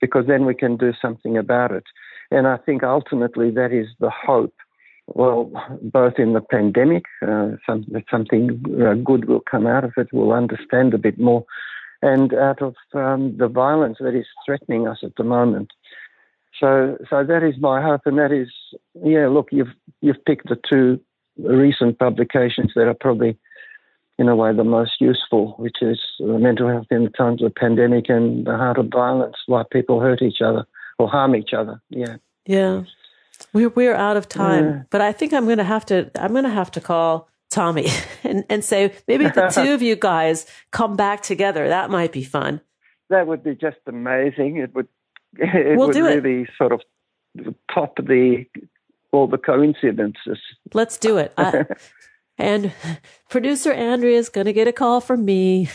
[0.00, 1.84] because then we can do something about it.
[2.30, 4.54] And I think ultimately that is the hope.
[5.06, 5.50] Well,
[5.82, 10.08] both in the pandemic, uh, some, something uh, good will come out of it.
[10.12, 11.44] We'll understand a bit more
[12.02, 15.72] and out of um, the violence that is threatening us at the moment.
[16.58, 18.48] So, so that is my hope, and that is,
[19.04, 19.28] yeah.
[19.28, 21.00] Look, you've you've picked the two
[21.38, 23.36] recent publications that are probably,
[24.18, 27.60] in a way, the most useful, which is mental health in the times of the
[27.60, 30.66] pandemic and the heart of violence, why people hurt each other
[30.98, 31.80] or harm each other.
[31.90, 32.16] Yeah.
[32.46, 32.84] Yeah.
[33.52, 34.82] We're we're out of time, yeah.
[34.88, 37.88] but I think I'm going to have to I'm going to have to call Tommy
[38.24, 41.68] and, and say, maybe the two of you guys come back together.
[41.68, 42.60] That might be fun.
[43.08, 44.56] That would be just amazing.
[44.56, 44.88] It would,
[45.36, 46.50] it we'll would really it.
[46.58, 46.80] sort of
[47.72, 48.46] top the
[49.12, 50.38] all the coincidences.
[50.74, 51.32] Let's do it.
[51.38, 51.64] I,
[52.38, 52.72] and
[53.30, 55.68] producer Andrea is going to get a call from me.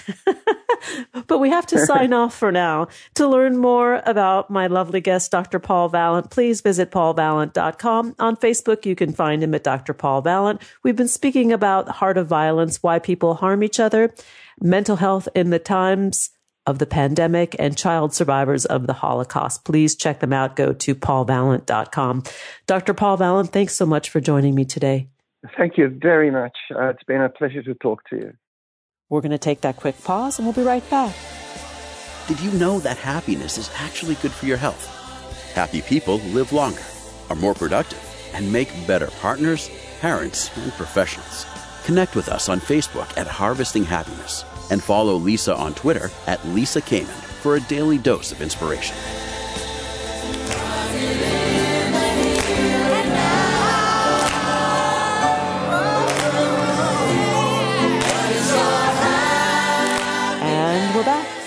[1.27, 2.87] but we have to sign off for now.
[3.15, 5.59] To learn more about my lovely guest, Dr.
[5.59, 8.15] Paul Valent, please visit paulvalent.com.
[8.19, 9.93] On Facebook, you can find him at Dr.
[9.93, 10.61] Paul Valent.
[10.83, 14.13] We've been speaking about heart of violence, why people harm each other,
[14.61, 16.31] mental health in the times
[16.67, 19.65] of the pandemic and child survivors of the Holocaust.
[19.65, 20.55] Please check them out.
[20.55, 22.23] Go to paulvalent.com.
[22.67, 22.93] Dr.
[22.93, 25.07] Paul Valent, thanks so much for joining me today.
[25.57, 26.55] Thank you very much.
[26.73, 28.33] Uh, it's been a pleasure to talk to you.
[29.11, 31.13] We're going to take that quick pause and we'll be right back.
[32.29, 34.87] Did you know that happiness is actually good for your health?
[35.53, 36.81] Happy people live longer,
[37.29, 37.99] are more productive,
[38.33, 39.69] and make better partners,
[39.99, 41.45] parents, and professionals.
[41.83, 46.81] Connect with us on Facebook at Harvesting Happiness and follow Lisa on Twitter at Lisa
[46.81, 47.07] Kamen
[47.41, 48.95] for a daily dose of inspiration.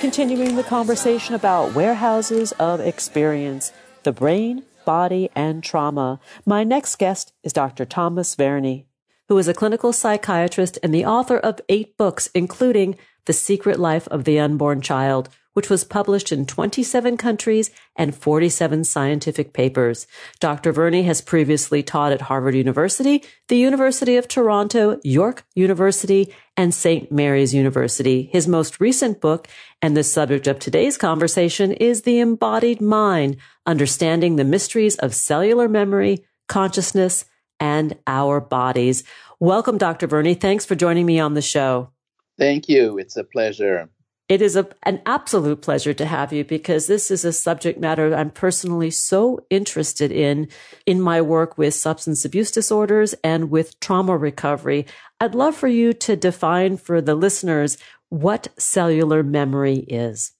[0.04, 6.20] Continuing the conversation about warehouses of experience, the brain, body, and trauma.
[6.44, 7.86] My next guest is Dr.
[7.86, 8.84] Thomas Verny,
[9.28, 14.06] who is a clinical psychiatrist and the author of eight books, including The Secret Life
[14.08, 20.06] of the Unborn Child, which was published in 27 countries and 47 scientific papers.
[20.38, 20.72] Dr.
[20.72, 27.10] Verny has previously taught at Harvard University, the University of Toronto, York University, and St.
[27.10, 28.28] Mary's University.
[28.32, 29.48] His most recent book
[29.80, 33.36] and the subject of today's conversation is The Embodied Mind,
[33.66, 37.24] Understanding the Mysteries of Cellular Memory, Consciousness,
[37.58, 39.04] and Our Bodies.
[39.40, 40.06] Welcome, Dr.
[40.06, 40.38] Verny.
[40.38, 41.90] Thanks for joining me on the show.
[42.38, 42.98] Thank you.
[42.98, 43.88] It's a pleasure.
[44.26, 48.14] It is a, an absolute pleasure to have you because this is a subject matter
[48.14, 50.48] I'm personally so interested in
[50.86, 54.86] in my work with substance abuse disorders and with trauma recovery.
[55.20, 57.76] I'd love for you to define for the listeners
[58.08, 60.32] what cellular memory is.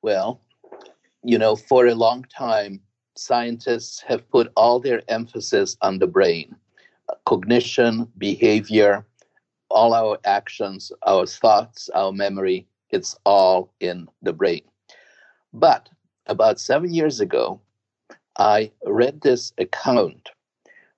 [0.00, 0.40] Well,
[1.22, 2.80] you know, for a long time,
[3.16, 6.56] scientists have put all their emphasis on the brain
[7.26, 9.04] cognition, behavior,
[9.68, 14.62] all our actions, our thoughts, our memory it's all in the brain.
[15.52, 15.88] But
[16.26, 17.60] about seven years ago,
[18.38, 20.30] I read this account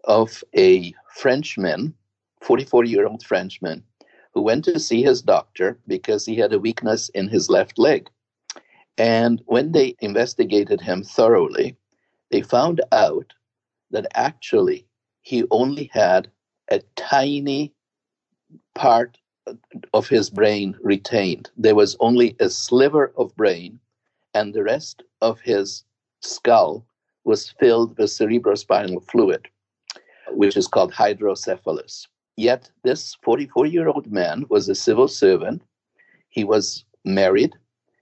[0.05, 1.95] of a Frenchman,
[2.43, 3.83] 44 year old Frenchman,
[4.35, 8.09] who went to see his doctor because he had a weakness in his left leg.
[8.99, 11.77] And when they investigated him thoroughly,
[12.31, 13.33] they found out
[13.91, 14.87] that actually
[15.23, 16.31] he only had
[16.71, 17.73] a tiny
[18.75, 19.19] part
[19.93, 21.51] of his brain retained.
[21.57, 23.79] There was only a sliver of brain,
[24.35, 25.85] and the rest of his
[26.21, 26.87] skull
[27.25, 29.49] was filled with cerebrospinal fluid,
[30.31, 32.09] which is called hydrocephalus.
[32.37, 35.63] Yet this 44 year old man was a civil servant.
[36.29, 37.55] He was married.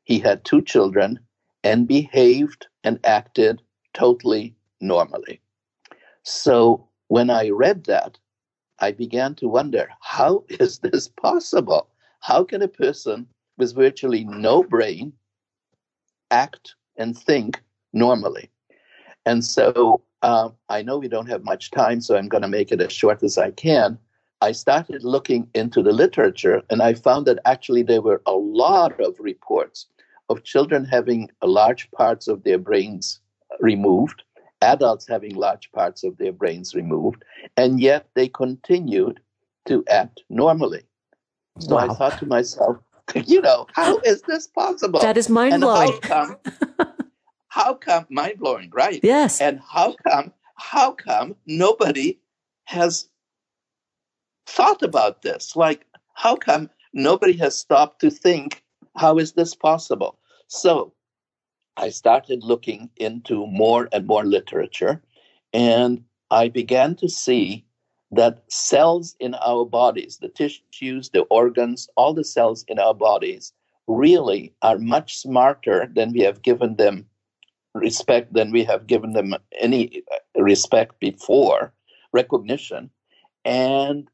[0.05, 1.19] He had two children
[1.65, 3.61] and behaved and acted
[3.93, 5.41] totally normally.
[6.23, 8.19] So when I read that,
[8.81, 11.89] I began to wonder how is this possible?
[12.21, 13.27] How can a person
[13.57, 15.13] with virtually no brain
[16.31, 17.63] act and think
[17.93, 18.51] normally?
[19.27, 22.73] And so uh, I know we don't have much time, so I'm going to make
[22.73, 23.99] it as short as I can.
[24.43, 28.99] I started looking into the literature, and I found that actually there were a lot
[29.01, 29.87] of reports
[30.31, 33.21] of children having large parts of their brains
[33.61, 34.23] removed
[34.63, 37.25] adults having large parts of their brains removed,
[37.57, 39.21] and yet they continued
[39.67, 40.83] to act normally.
[41.59, 41.89] So wow.
[41.89, 42.79] I thought to myself,
[43.15, 45.01] you know, how is this possible?
[45.01, 45.93] That is mind blowing.
[45.93, 46.37] How come,
[47.49, 49.01] how come mind blowing, right?
[49.03, 49.41] Yes.
[49.41, 52.19] And how come how come nobody
[52.65, 53.09] has
[54.47, 55.57] thought about this?
[55.57, 58.63] Like, how come nobody has stopped to think,
[58.97, 60.19] how is this possible?
[60.49, 60.93] So
[61.77, 65.03] I started looking into more and more literature,
[65.53, 67.65] and I began to see
[68.13, 73.53] that cells in our bodies, the tissues, the organs, all the cells in our bodies,
[73.87, 77.07] really are much smarter than we have given them
[77.75, 81.73] respect, than we have given them any uh, respect before,
[82.13, 82.91] recognition.
[83.45, 84.09] And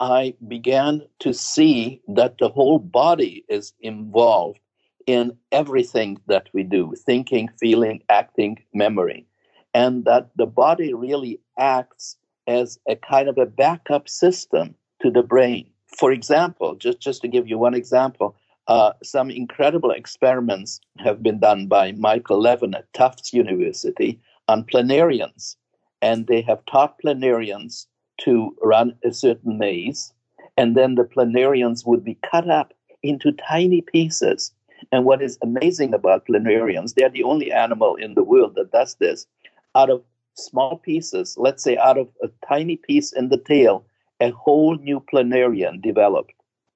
[0.00, 4.60] I began to see that the whole body is involved
[5.08, 9.26] in everything that we do thinking, feeling, acting, memory.
[9.72, 15.22] And that the body really acts as a kind of a backup system to the
[15.22, 15.66] brain.
[15.98, 18.36] For example, just, just to give you one example,
[18.66, 25.56] uh, some incredible experiments have been done by Michael Levin at Tufts University on planarians.
[26.02, 27.86] And they have taught planarians
[28.24, 30.12] to run a certain maze,
[30.58, 34.52] and then the planarians would be cut up into tiny pieces
[34.92, 38.94] and what is amazing about planarians, they're the only animal in the world that does
[38.96, 39.26] this.
[39.74, 40.02] Out of
[40.34, 43.84] small pieces, let's say out of a tiny piece in the tail,
[44.20, 46.32] a whole new planarian developed.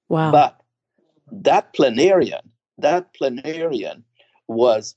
[0.09, 0.31] Wow.
[0.31, 0.61] But
[1.31, 2.43] that planarian,
[2.79, 4.03] that planarian
[4.49, 4.95] was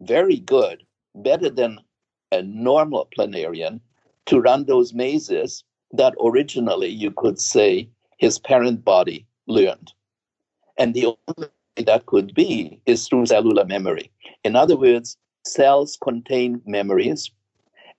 [0.00, 0.82] very good,
[1.14, 1.78] better than
[2.32, 3.80] a normal planarian
[4.26, 7.88] to run those mazes that originally you could say
[8.18, 9.92] his parent body learned.
[10.78, 11.48] And the only
[11.84, 14.10] that could be is through cellular memory.
[14.44, 17.30] In other words, cells contain memories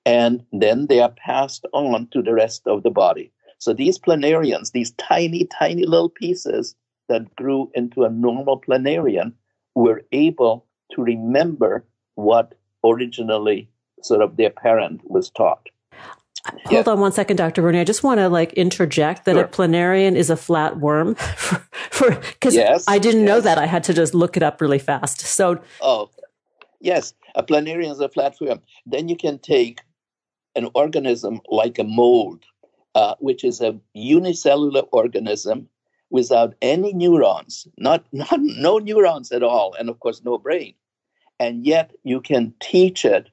[0.06, 3.32] and then they are passed on to the rest of the body.
[3.60, 6.76] So these planarians, these tiny, tiny little pieces
[7.10, 9.34] that grew into a normal planarian,
[9.76, 12.54] were able to remember what
[12.86, 13.70] originally
[14.02, 15.70] sort of their parent was taught.
[16.66, 16.92] Hold yeah.
[16.92, 17.62] on one second, Dr.
[17.62, 17.80] Verny.
[17.80, 19.44] I just want to like interject that sure.
[19.44, 21.16] a planarian is a flat worm
[21.90, 23.28] for because yes, I didn't yes.
[23.28, 23.58] know that.
[23.58, 25.22] I had to just look it up really fast.
[25.22, 26.10] So Oh
[26.80, 28.62] yes, a planarian is a flat worm.
[28.86, 29.82] Then you can take
[30.56, 32.44] an organism like a mold,
[32.96, 35.70] uh, which is a unicellular organism
[36.10, 40.74] without any neurons, not, not no neurons at all, and of course no brain.
[41.40, 43.30] And yet you can teach it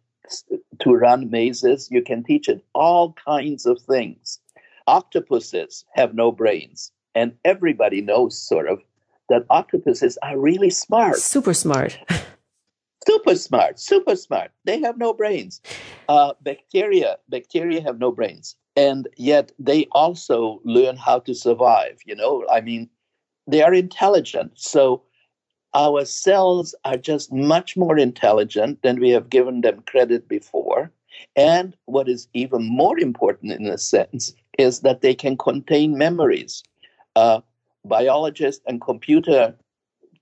[0.81, 1.89] to run mazes.
[1.91, 4.41] You can teach it all kinds of things.
[4.87, 8.81] Octopuses have no brains, and everybody knows sort of
[9.29, 11.17] that octopuses are really smart.
[11.17, 11.99] Super smart.
[13.07, 14.51] super smart, super smart.
[14.65, 15.61] They have no brains.
[16.09, 22.01] Uh, bacteria, bacteria have no brains, and yet they also learn how to survive.
[22.05, 22.91] You know, I mean,
[23.47, 24.53] they are intelligent.
[24.57, 25.03] So
[25.75, 30.91] our cells are just much more intelligent than we have given them credit before.
[31.37, 36.63] And what is even more important in a sense is that they can contain memories.
[37.17, 37.41] Uh,
[37.85, 39.55] biologists and computer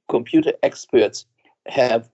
[0.08, 1.26] computer experts
[1.66, 2.10] have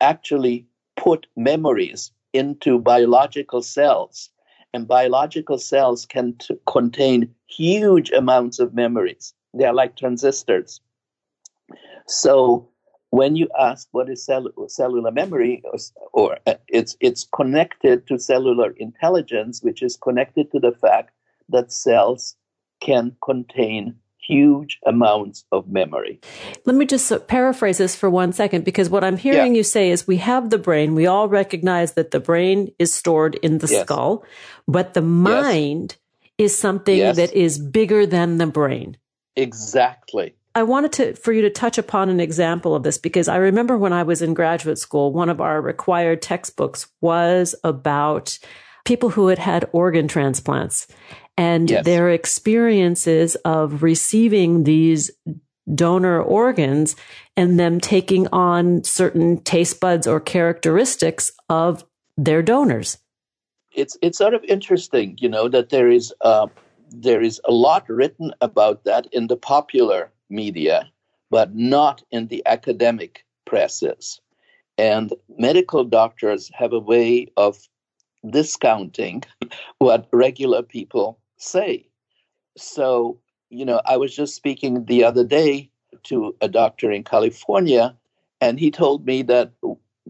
[0.00, 0.66] actually
[0.96, 4.30] put memories into biological cells,
[4.72, 9.34] and biological cells can t- contain huge amounts of memories.
[9.52, 10.80] They are like transistors.
[12.06, 12.68] So
[13.14, 15.78] when you ask what is cell- cellular memory, or,
[16.12, 21.12] or uh, it's it's connected to cellular intelligence, which is connected to the fact
[21.48, 22.34] that cells
[22.80, 26.18] can contain huge amounts of memory.
[26.64, 29.58] Let me just paraphrase this for one second because what I'm hearing yeah.
[29.58, 30.96] you say is we have the brain.
[30.96, 33.82] We all recognize that the brain is stored in the yes.
[33.82, 34.24] skull,
[34.66, 35.98] but the mind
[36.38, 36.50] yes.
[36.50, 37.16] is something yes.
[37.16, 38.96] that is bigger than the brain.
[39.36, 40.34] Exactly.
[40.54, 43.76] I wanted to for you to touch upon an example of this because I remember
[43.76, 48.38] when I was in graduate school, one of our required textbooks was about
[48.84, 50.86] people who had had organ transplants
[51.36, 51.84] and yes.
[51.84, 55.10] their experiences of receiving these
[55.74, 56.94] donor organs
[57.36, 61.84] and them taking on certain taste buds or characteristics of
[62.16, 62.98] their donors.
[63.72, 66.46] It's it's sort of interesting, you know, that there is uh,
[66.90, 70.90] there is a lot written about that in the popular media,
[71.30, 74.20] but not in the academic presses.
[74.78, 77.68] And medical doctors have a way of
[78.28, 79.22] discounting
[79.78, 81.86] what regular people say.
[82.56, 83.18] So,
[83.50, 85.70] you know, I was just speaking the other day
[86.04, 87.96] to a doctor in California,
[88.40, 89.52] and he told me that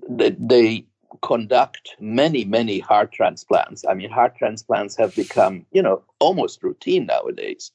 [0.09, 0.87] they
[1.23, 3.85] conduct many, many heart transplants.
[3.89, 7.71] I mean, heart transplants have become, you know, almost routine nowadays.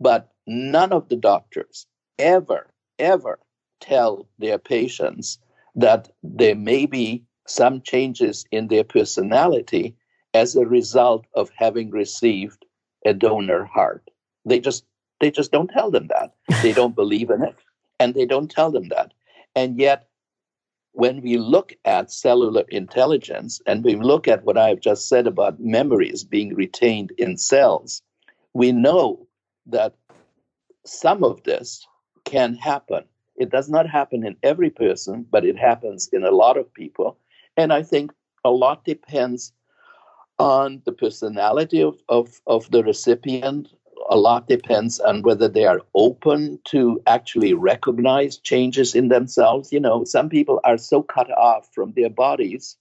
[0.00, 1.86] But none of the doctors
[2.18, 3.38] ever, ever
[3.80, 5.38] tell their patients
[5.76, 9.94] that there may be some changes in their personality
[10.34, 12.64] as a result of having received
[13.04, 14.10] a donor heart.
[14.44, 14.84] They just
[15.20, 16.34] they just don't tell them that.
[16.62, 17.56] They don't believe in it
[18.00, 19.12] and they don't tell them that.
[19.54, 20.08] And yet
[20.92, 25.60] when we look at cellular intelligence and we look at what I've just said about
[25.60, 28.02] memories being retained in cells,
[28.52, 29.26] we know
[29.66, 29.94] that
[30.84, 31.86] some of this
[32.24, 33.04] can happen.
[33.36, 37.18] It does not happen in every person, but it happens in a lot of people.
[37.56, 38.12] And I think
[38.44, 39.52] a lot depends
[40.38, 43.68] on the personality of, of, of the recipient.
[44.10, 49.72] A lot depends on whether they are open to actually recognize changes in themselves.
[49.72, 52.76] You know, some people are so cut off from their bodies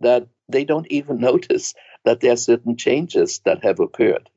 [0.00, 1.74] that they don't even notice
[2.04, 4.28] that there are certain changes that have occurred.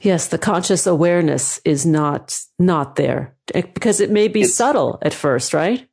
[0.00, 4.98] Yes, the conscious awareness is not not there eh, because it may be it's, subtle
[5.02, 5.88] at first, right?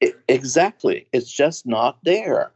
[0.00, 1.08] It, exactly.
[1.12, 2.52] It's just not there.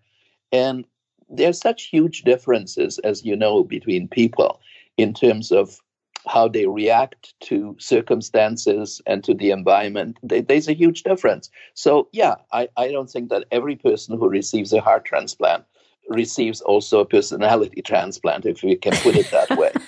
[0.52, 0.84] And
[1.28, 4.60] there's such huge differences as you know between people
[4.96, 5.80] in terms of
[6.28, 10.18] how they react to circumstances and to the environment.
[10.22, 11.50] There's a huge difference.
[11.74, 15.64] So, yeah, I, I don't think that every person who receives a heart transplant
[16.08, 19.72] receives also a personality transplant, if we can put it that way.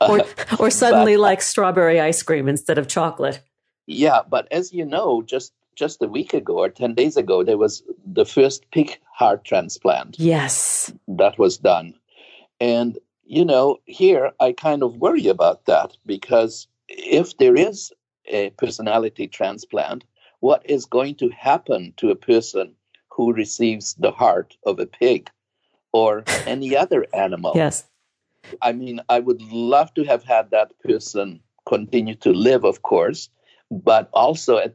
[0.00, 0.22] Uh,
[0.58, 3.40] or, or suddenly but, uh, like strawberry ice cream instead of chocolate.
[3.86, 7.58] Yeah, but as you know, just just a week ago or 10 days ago, there
[7.58, 10.18] was the first pig heart transplant.
[10.18, 10.92] Yes.
[11.08, 11.94] That was done.
[12.60, 17.92] And, you know, here I kind of worry about that because if there is
[18.26, 20.04] a personality transplant,
[20.40, 22.74] what is going to happen to a person
[23.10, 25.30] who receives the heart of a pig
[25.94, 27.52] or any other animal?
[27.54, 27.84] Yes.
[28.60, 33.30] I mean, I would love to have had that person continue to live, of course,
[33.70, 34.74] but also, at,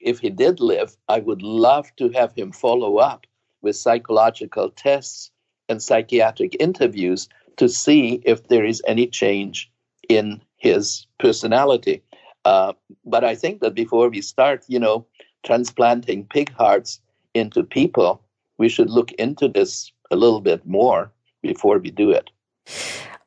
[0.00, 3.26] if he did live, I would love to have him follow up
[3.62, 5.30] with psychological tests
[5.68, 9.70] and psychiatric interviews to see if there is any change
[10.08, 12.02] in his personality.
[12.44, 12.72] Uh,
[13.04, 15.06] but I think that before we start, you know,
[15.44, 17.00] transplanting pig hearts
[17.34, 18.22] into people,
[18.58, 22.30] we should look into this a little bit more before we do it.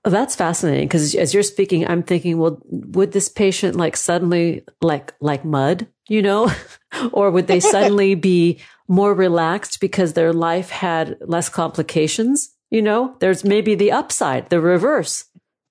[0.06, 4.64] Oh, that's fascinating because as you're speaking, I'm thinking, well, would this patient like suddenly
[4.82, 6.52] like like mud, you know,
[7.14, 12.54] or would they suddenly be more relaxed because their life had less complications?
[12.70, 15.26] You know, there's maybe the upside, the reverse.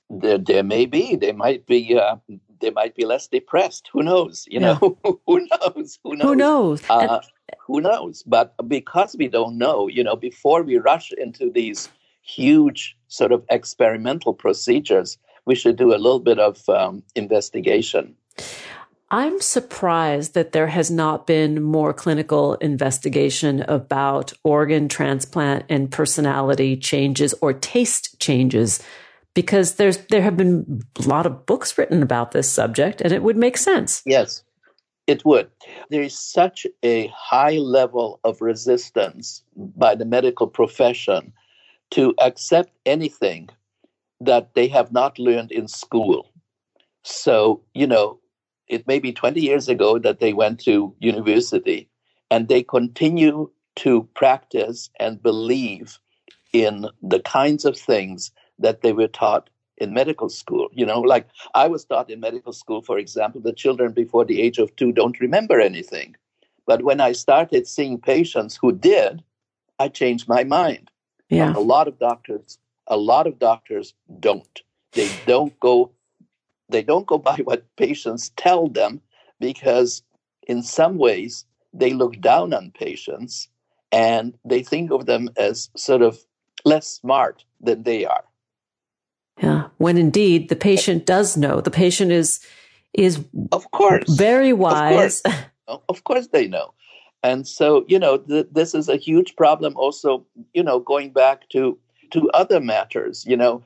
[0.08, 1.16] There, there may be.
[1.16, 1.98] They might be.
[1.98, 2.16] Uh,
[2.60, 3.90] they might be less depressed.
[3.92, 4.46] Who knows?
[4.48, 4.78] You yeah.
[4.80, 5.98] know, who knows?
[6.04, 6.24] Who knows?
[6.24, 6.82] Who knows?
[6.88, 7.20] Uh,
[7.60, 8.22] who knows?
[8.24, 11.88] But because we don't know, you know, before we rush into these
[12.22, 18.14] huge sort of experimental procedures, we should do a little bit of um, investigation.
[19.10, 26.78] I'm surprised that there has not been more clinical investigation about organ transplant and personality
[26.78, 28.82] changes or taste changes
[29.34, 33.22] because there's there have been a lot of books written about this subject and it
[33.22, 34.02] would make sense.
[34.06, 34.44] Yes.
[35.06, 35.50] It would.
[35.90, 41.32] There is such a high level of resistance by the medical profession
[41.90, 43.48] to accept anything
[44.20, 46.32] that they have not learned in school.
[47.02, 48.20] So, you know,
[48.68, 51.88] it may be 20 years ago that they went to university
[52.30, 55.98] and they continue to practice and believe
[56.52, 60.68] in the kinds of things that they were taught in medical school.
[60.72, 64.40] You know, like I was taught in medical school, for example, that children before the
[64.40, 66.16] age of two don't remember anything.
[66.66, 69.22] But when I started seeing patients who did,
[69.78, 70.90] I changed my mind.
[71.28, 71.54] Yeah.
[71.56, 74.62] a lot of doctors, a lot of doctors don't.
[74.92, 75.92] They don't go
[76.68, 79.00] They don't go by what patients tell them
[79.40, 80.02] because,
[80.48, 81.44] in some ways,
[81.74, 83.48] they look down on patients
[83.90, 86.18] and they think of them as sort of
[86.64, 88.24] less smart than they are.
[89.40, 91.60] Yeah, when indeed the patient does know.
[91.60, 92.40] The patient is
[92.92, 95.22] is of course very wise.
[95.24, 96.74] Of course, of course they know.
[97.22, 101.48] And so, you know, th- this is a huge problem also, you know, going back
[101.50, 101.78] to
[102.10, 103.64] to other matters, you know.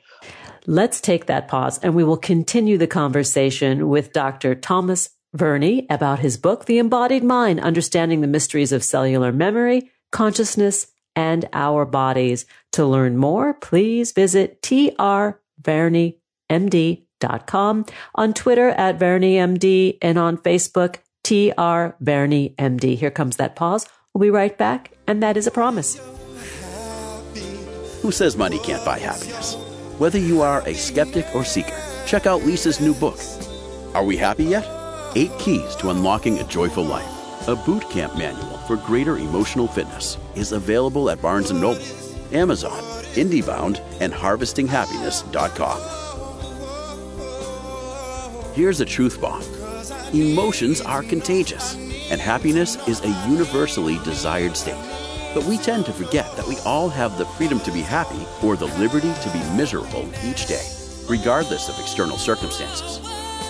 [0.67, 4.55] Let's take that pause and we will continue the conversation with Dr.
[4.55, 10.87] Thomas Verny about his book, The Embodied Mind Understanding the Mysteries of Cellular Memory, Consciousness,
[11.15, 12.47] and Our Bodies.
[12.73, 14.63] To learn more, please visit
[15.63, 21.95] trvernymd.com, on Twitter at VernyMD, and on Facebook, TR.
[22.87, 23.87] Here comes that pause.
[24.15, 26.01] We'll be right back, and that is a promise.
[28.03, 29.57] Who says money can't buy happiness?
[29.99, 33.19] Whether you are a skeptic or seeker, check out Lisa's new book.
[33.95, 34.67] Are we happy yet?
[35.17, 37.49] Eight Keys to Unlocking a Joyful Life.
[37.49, 41.81] A boot camp manual for greater emotional fitness is available at Barnes & Noble,
[42.33, 45.97] Amazon, IndieBound, and HarvestingHappiness.com.
[48.55, 49.43] Here's a truth bomb.
[50.15, 51.75] Emotions are contagious,
[52.11, 54.83] and happiness is a universally desired state.
[55.35, 58.57] But we tend to forget that we all have the freedom to be happy or
[58.57, 60.65] the liberty to be miserable each day,
[61.09, 63.01] regardless of external circumstances.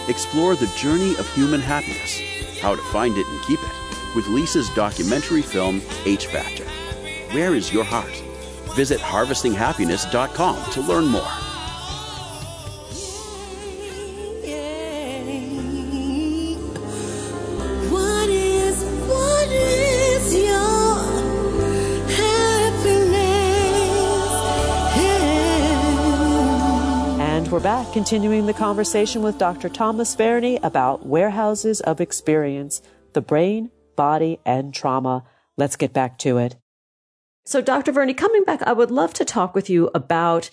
[0.09, 2.21] Explore the journey of human happiness,
[2.61, 6.65] how to find it and keep it, with Lisa's documentary film, H Factor.
[7.33, 8.23] Where is your heart?
[8.77, 11.23] Visit harvestinghappiness.com to learn more.
[27.19, 29.71] And we're back, continuing the conversation with Dr.
[29.71, 32.83] Thomas Verny about warehouses of experience,
[33.15, 35.25] the brain, body, and trauma.
[35.57, 36.57] Let's get back to it.
[37.47, 37.93] So, Dr.
[37.93, 40.51] Verny, coming back, I would love to talk with you about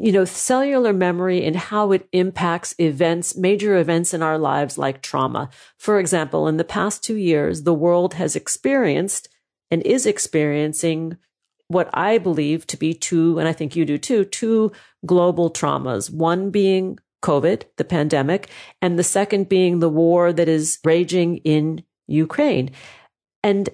[0.00, 5.02] you know, cellular memory and how it impacts events, major events in our lives like
[5.02, 5.48] trauma.
[5.78, 9.28] For example, in the past two years, the world has experienced
[9.70, 11.16] and is experiencing
[11.68, 14.72] what I believe to be two, and I think you do too, two
[15.04, 16.12] global traumas.
[16.12, 18.48] One being COVID, the pandemic,
[18.80, 22.70] and the second being the war that is raging in Ukraine.
[23.42, 23.68] And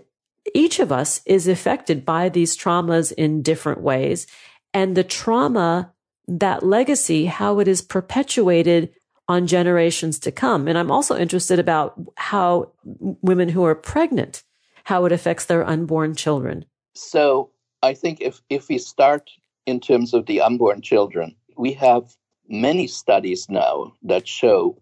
[0.54, 4.26] each of us is affected by these traumas in different ways.
[4.74, 5.92] And the trauma,
[6.26, 8.92] that legacy, how it is perpetuated
[9.28, 10.68] on generations to come.
[10.68, 14.42] And I'm also interested about how women who are pregnant,
[14.84, 16.64] how it affects their unborn children.
[16.94, 17.50] So
[17.82, 19.30] I think if, if we start
[19.64, 22.16] in terms of the unborn children, we have
[22.48, 24.76] many studies now that show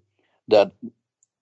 [0.48, 0.72] that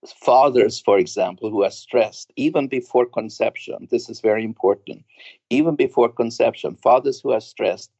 [0.07, 5.05] fathers, for example, who are stressed even before conception, this is very important,
[5.51, 7.91] even before conception, fathers who are stressed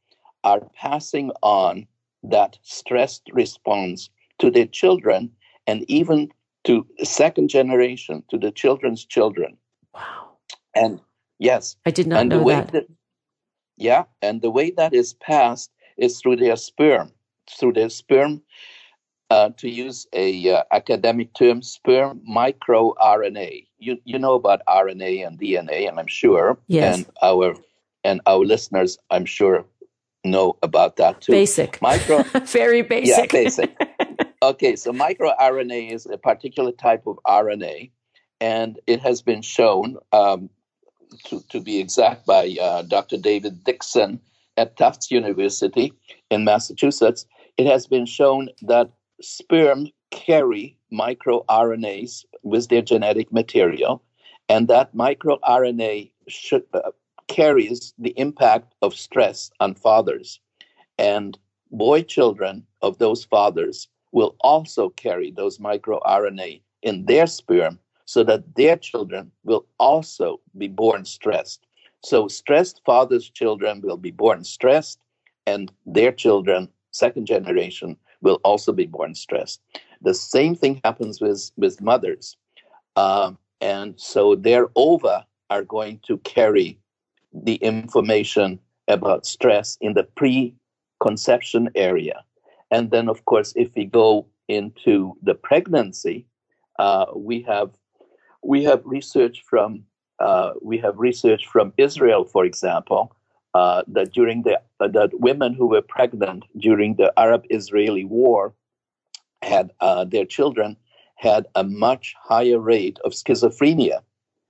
[0.45, 1.87] are passing on
[2.23, 5.31] that stressed response to their children
[5.67, 6.29] and even
[6.65, 9.57] to second generation, to the children's children.
[9.95, 10.37] Wow.
[10.75, 11.01] And
[11.39, 12.73] yes, I did not know that.
[12.73, 12.87] that
[13.77, 17.13] yeah, and the way that is passed is through their sperm,
[17.51, 18.43] through their sperm.
[19.31, 23.67] Uh, to use a uh, academic term, sperm microRNA.
[23.79, 26.97] You you know about RNA and DNA, and I'm sure, yes.
[26.97, 27.55] and our
[28.05, 29.67] and our listeners, I'm sure,
[30.25, 31.33] know about that too.
[31.33, 33.33] Basic, micro, very basic.
[33.33, 33.77] Yeah, basic.
[34.43, 37.91] okay, so microRNA is a particular type of RNA,
[38.41, 40.49] and it has been shown um,
[41.25, 43.19] to, to be exact, by uh, Dr.
[43.19, 44.21] David Dixon
[44.57, 45.93] at Tufts University
[46.31, 47.27] in Massachusetts,
[47.57, 48.91] it has been shown that
[49.21, 54.03] sperm carry microRNAs with their genetic material,
[54.49, 56.91] and that microRNA should, uh,
[57.27, 60.41] carries the impact of stress on fathers.
[60.99, 61.39] And
[61.71, 68.55] boy children of those fathers will also carry those microRNA in their sperm so that
[68.55, 71.67] their children will also be born stressed.
[72.03, 75.01] So, stressed fathers' children will be born stressed,
[75.47, 79.61] and their children, second generation, will also be born stressed.
[80.03, 82.37] The same thing happens with, with mothers.
[82.97, 86.79] Uh, and so, their ova are going to carry
[87.33, 90.55] the information about stress in the pre
[91.01, 92.25] conception area.
[92.71, 96.27] And then, of course, if we go into the pregnancy,
[96.79, 97.71] uh, we have
[98.43, 99.85] we have research from
[100.21, 103.15] uh, we have research from Israel, for example,
[103.55, 108.55] uh, that during the uh, that women who were pregnant during the Arab-Israeli war
[109.43, 110.77] had uh, their children
[111.17, 114.01] had a much higher rate of schizophrenia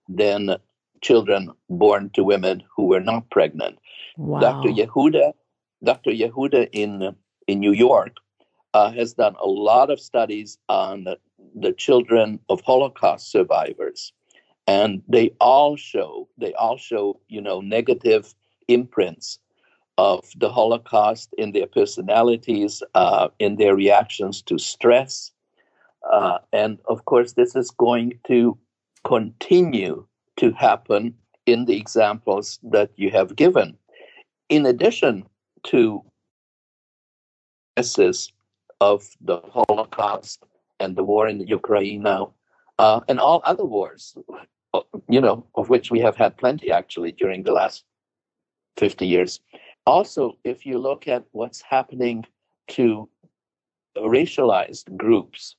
[0.08, 0.56] than
[1.00, 3.78] children born to women who were not pregnant.
[4.16, 4.40] Wow.
[4.40, 4.70] Dr.
[4.70, 5.32] Yehuda,
[5.84, 6.10] Dr.
[6.10, 7.14] Yehuda in
[7.46, 8.16] in New York
[8.74, 11.18] uh, has done a lot of studies on the,
[11.54, 14.12] the children of Holocaust survivors,
[14.66, 18.34] and they all show they all show you know negative
[18.68, 19.38] imprints
[19.96, 25.32] of the Holocaust in their personalities, uh, in their reactions to stress,
[26.10, 28.56] uh, and of course this is going to
[29.04, 30.06] continue
[30.36, 31.14] to happen
[31.46, 33.76] in the examples that you have given.
[34.48, 35.26] In addition
[35.64, 36.04] to
[37.76, 38.32] this
[38.80, 40.44] of the Holocaust
[40.78, 42.32] and the war in Ukraine now,
[42.78, 44.16] uh, and all other wars,
[44.74, 47.84] uh, you know, of which we have had plenty actually during the last
[48.78, 49.40] 50 years.
[49.86, 52.24] Also, if you look at what's happening
[52.68, 53.08] to
[53.96, 55.56] racialized groups,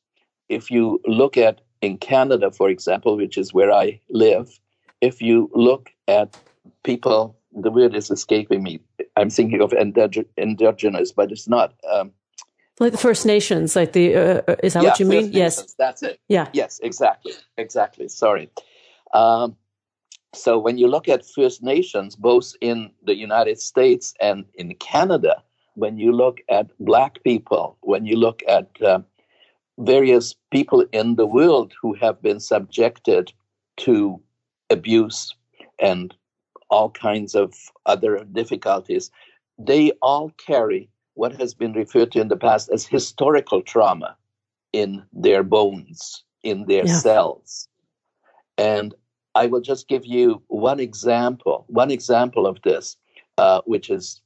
[0.47, 4.59] if you look at in Canada, for example, which is where I live,
[5.01, 6.37] if you look at
[6.83, 8.79] people, the word is escaping me.
[9.15, 11.73] I'm thinking of indigenous, but it's not.
[11.91, 12.11] Um,
[12.79, 15.31] like the First Nations, like the uh, uh is that yeah, what you First mean?
[15.31, 16.19] Nations, yes, that's it.
[16.29, 16.47] Yeah.
[16.53, 18.07] Yes, exactly, exactly.
[18.07, 18.49] Sorry.
[19.13, 19.55] Um,
[20.33, 25.41] so when you look at First Nations, both in the United States and in Canada,
[25.75, 28.99] when you look at Black people, when you look at uh,
[29.79, 33.31] various people in the world who have been subjected
[33.77, 34.21] to
[34.69, 35.33] abuse
[35.79, 36.13] and
[36.69, 37.55] all kinds of
[37.85, 39.09] other difficulties,
[39.57, 44.15] they all carry what has been referred to in the past as historical trauma
[44.73, 46.95] in their bones, in their yeah.
[46.97, 47.67] cells.
[48.57, 48.93] And
[49.35, 52.97] I will just give you one example, one example of this,
[53.37, 54.21] uh, which is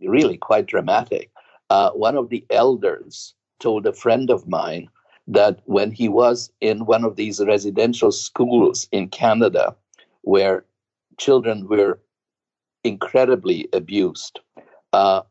[0.00, 1.30] really quite dramatic.
[1.70, 4.88] Uh, one of the elders told a friend of mine
[5.26, 9.76] that when he was in one of these residential schools in Canada,
[10.22, 10.64] where
[11.18, 12.00] children were
[12.84, 14.40] incredibly abused.
[14.92, 15.22] Uh,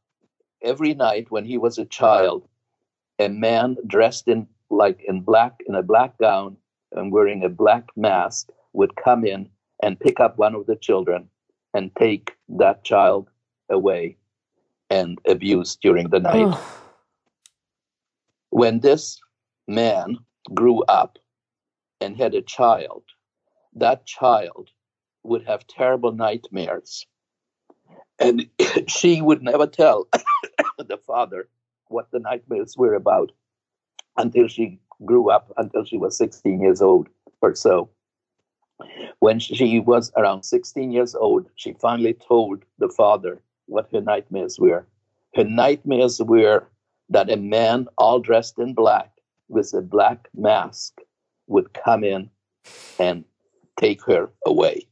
[0.62, 2.48] every night when he was a child,
[3.20, 6.58] a man dressed in like in black in a black gown
[6.92, 9.50] and wearing a black mask would come in
[9.82, 11.30] and pick up one of the children
[11.74, 13.30] and take that child
[13.70, 14.18] away
[14.90, 16.48] and abuse during the night.
[16.48, 16.84] Oh.
[18.50, 19.20] When this
[19.68, 20.18] man
[20.54, 21.20] grew up
[22.00, 23.04] and had a child,
[23.76, 24.70] that child
[25.24, 27.06] would have terrible nightmares.
[28.20, 28.48] And
[28.88, 30.08] she would never tell
[30.78, 31.50] the father
[31.90, 33.32] what the nightmares were about
[34.18, 37.08] until she grew up, until she was 16 years old
[37.42, 37.90] or so.
[39.20, 44.60] When she was around 16 years old, she finally told the father what her nightmares
[44.60, 44.86] were.
[45.36, 46.68] Her nightmares were
[47.10, 49.12] that a man all dressed in black
[49.50, 51.00] with a black mask
[51.48, 52.30] would come in
[53.00, 53.24] and
[53.80, 54.88] take her away.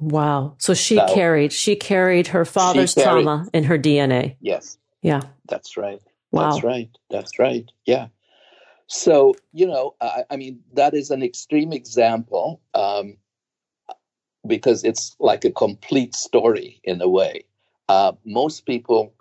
[0.00, 0.54] Wow.
[0.58, 4.36] So she so, carried she carried her father's carried, trauma in her DNA.
[4.40, 4.78] Yes.
[5.02, 5.22] Yeah.
[5.48, 6.00] That's right.
[6.32, 6.50] Wow.
[6.50, 6.90] That's right.
[7.10, 7.70] That's right.
[7.86, 8.08] Yeah.
[8.86, 13.16] So, you know, I, I mean, that is an extreme example um,
[14.46, 17.44] because it's like a complete story in a way.
[17.88, 19.14] Uh, most people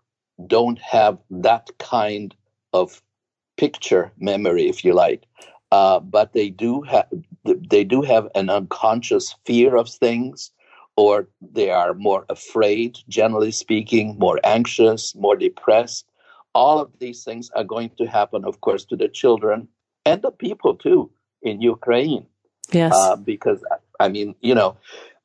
[0.47, 2.36] don't have that kind
[2.74, 3.01] of
[3.57, 5.24] picture memory, if you like,
[5.72, 7.07] uh, but they do have
[7.45, 10.51] they do have an unconscious fear of things
[10.95, 16.05] or they are more afraid, generally speaking, more anxious, more depressed.
[16.53, 19.67] All of these things are going to happen, of course, to the children
[20.05, 21.09] and the people too
[21.41, 22.25] in Ukraine.
[22.71, 22.93] Yes.
[22.95, 23.63] Uh, because,
[23.99, 24.77] I mean, you know,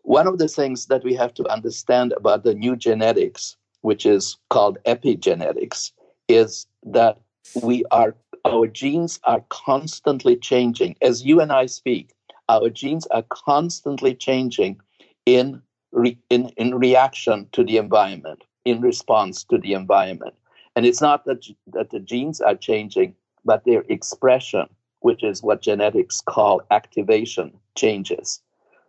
[0.02, 4.36] one of the things that we have to understand about the new genetics, which is
[4.50, 5.92] called epigenetics,
[6.28, 7.20] is that
[7.62, 8.14] we are,
[8.44, 10.96] our genes are constantly changing.
[11.02, 12.12] As you and I speak,
[12.48, 14.80] our genes are constantly changing
[15.26, 15.62] in,
[15.92, 20.34] re, in, in reaction to the environment, in response to the environment.
[20.78, 24.68] And it's not that, that the genes are changing, but their expression,
[25.00, 28.40] which is what genetics call activation, changes.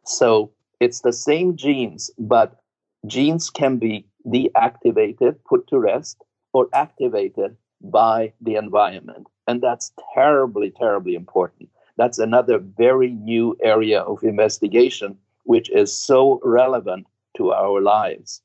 [0.06, 2.60] So it's the same genes, but
[3.08, 6.22] genes can be deactivated, put to rest,
[6.54, 9.26] or activated by the environment.
[9.48, 11.70] And that's terribly, terribly important.
[11.98, 18.44] That's another very new area of investigation which is so relevant to our lives.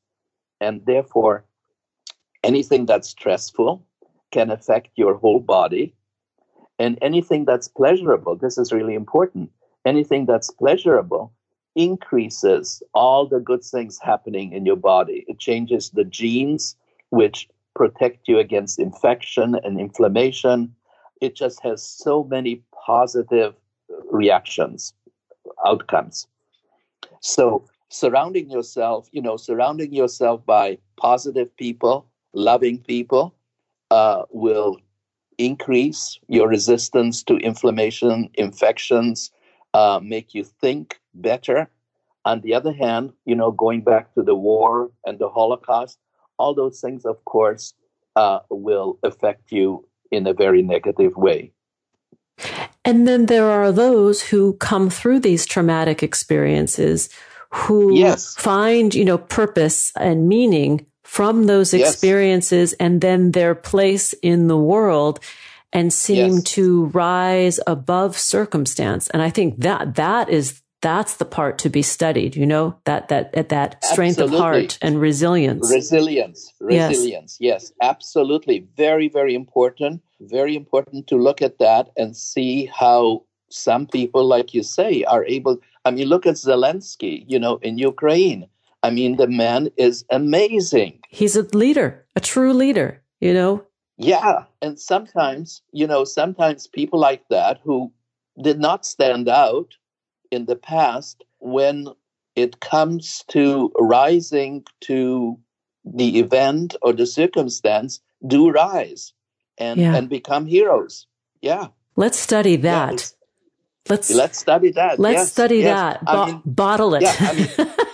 [0.63, 1.45] And therefore,
[2.45, 3.85] anything that's stressful
[4.31, 5.95] can affect your whole body.
[6.79, 9.51] And anything that's pleasurable, this is really important,
[9.85, 11.33] anything that's pleasurable
[11.77, 15.25] increases all the good things happening in your body.
[15.27, 16.77] It changes the genes
[17.11, 20.75] which protect you against infection and inflammation.
[21.21, 23.55] it just has so many positive
[24.11, 24.93] reactions,
[25.65, 26.27] outcomes.
[27.21, 33.35] So surrounding yourself, you know, surrounding yourself by positive people, loving people,
[33.91, 34.79] uh, will
[35.39, 39.31] increase your resistance to inflammation, infections,
[39.73, 41.69] uh, make you think better.
[42.25, 45.99] On the other hand, you know, going back to the war and the Holocaust,
[46.39, 47.75] all those things, of course,
[48.17, 51.53] uh, will affect you in a very negative way.
[52.85, 57.09] And then there are those who come through these traumatic experiences
[57.51, 58.35] who yes.
[58.37, 62.77] find, you know, purpose and meaning from those experiences yes.
[62.81, 65.21] and then their place in the world
[65.73, 66.43] and seem yes.
[66.43, 69.09] to rise above circumstance.
[69.11, 73.09] And I think that that is that's the part to be studied, you know, that
[73.09, 74.37] that at that strength absolutely.
[74.37, 75.71] of heart and resilience.
[75.73, 76.53] Resilience.
[76.61, 77.39] Resilience.
[77.41, 77.63] Yes.
[77.63, 78.67] yes, absolutely.
[78.77, 80.03] Very, very important.
[80.21, 85.25] Very important to look at that and see how some people, like you say, are
[85.25, 88.47] able I mean, look at Zelensky, you know, in Ukraine.
[88.85, 91.01] I mean, the man is amazing.
[91.09, 93.65] He's a leader, a true leader, you know?
[93.97, 94.45] Yeah.
[94.61, 97.91] And sometimes, you know, sometimes people like that who
[98.43, 99.75] did not stand out
[100.31, 101.89] in the past, when
[102.37, 105.41] it comes to rising to
[105.87, 109.15] the event or the circumstance, do rise
[109.57, 109.97] and, yeah.
[109.97, 111.07] and become heroes.
[111.41, 111.69] Yeah.
[111.97, 112.93] Let's study that.
[112.93, 113.07] Yeah,
[113.89, 114.99] let's let's study that.
[114.99, 115.75] Let's yes, study yes.
[115.75, 116.05] that.
[116.05, 117.03] Bo- I mean, bottle it.
[117.03, 117.75] Yeah, I mean,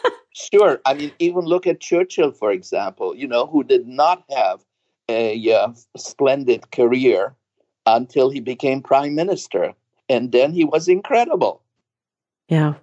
[0.52, 0.80] sure.
[0.86, 3.14] I mean, even look at Churchill, for example.
[3.14, 4.64] You know, who did not have
[5.08, 7.34] a uh, splendid career
[7.86, 9.74] until he became prime minister,
[10.08, 11.62] and then he was incredible.
[12.48, 12.74] Yeah.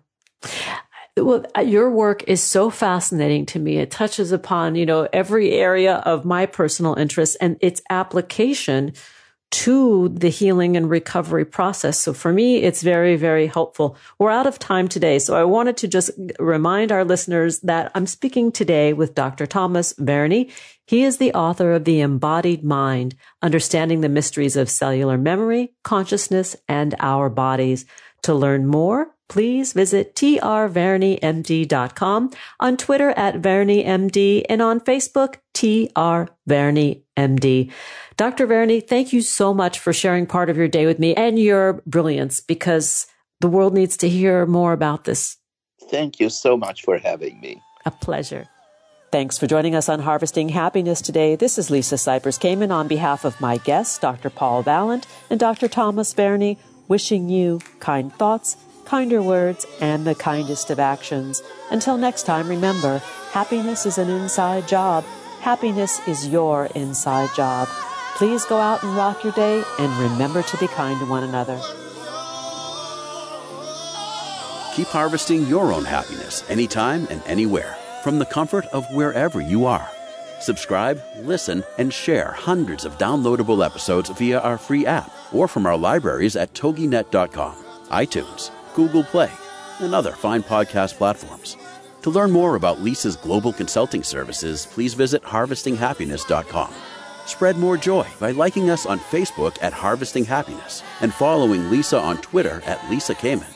[1.17, 3.77] Well, uh, your work is so fascinating to me.
[3.77, 8.93] It touches upon, you know, every area of my personal interest and its application
[9.49, 11.99] to the healing and recovery process.
[11.99, 13.95] So for me, it's very, very helpful.
[14.19, 15.19] We're out of time today.
[15.19, 19.45] So I wanted to just remind our listeners that I'm speaking today with Dr.
[19.45, 20.51] Thomas Verny.
[20.85, 26.55] He is the author of The Embodied Mind, Understanding the Mysteries of Cellular Memory, Consciousness,
[26.67, 27.85] and Our Bodies.
[28.23, 35.35] To learn more, please visit trvernymd.com, on Twitter at VernyMD, and on Facebook,
[37.17, 37.71] trvernymd.
[38.15, 38.47] Dr.
[38.47, 41.83] Verny, thank you so much for sharing part of your day with me and your
[41.85, 43.05] brilliance because
[43.41, 45.37] the world needs to hear more about this.
[45.89, 47.61] Thank you so much for having me.
[47.85, 48.47] A pleasure.
[49.11, 51.35] Thanks for joining us on Harvesting Happiness today.
[51.35, 54.29] This is Lisa Cypers Kamen on behalf of my guests, Dr.
[54.29, 55.69] Paul Valent and Dr.
[55.69, 56.57] Thomas Verny,
[56.89, 61.41] wishing you kind thoughts, kinder words, and the kindest of actions.
[61.71, 62.97] Until next time, remember,
[63.31, 65.05] happiness is an inside job.
[65.47, 67.69] Happiness is your inside job.
[68.17, 71.57] Please go out and rock your day and remember to be kind to one another.
[74.75, 79.89] Keep harvesting your own happiness anytime and anywhere from the comfort of wherever you are.
[80.41, 85.77] Subscribe, listen, and share hundreds of downloadable episodes via our free app or from our
[85.77, 89.31] libraries at toginet.com, iTunes, Google Play,
[89.79, 91.55] and other fine podcast platforms.
[92.03, 96.73] To learn more about Lisa's global consulting services, please visit harvestinghappiness.com.
[97.25, 102.17] Spread more joy by liking us on Facebook at Harvesting Happiness and following Lisa on
[102.19, 103.53] Twitter at Lisa Kamen.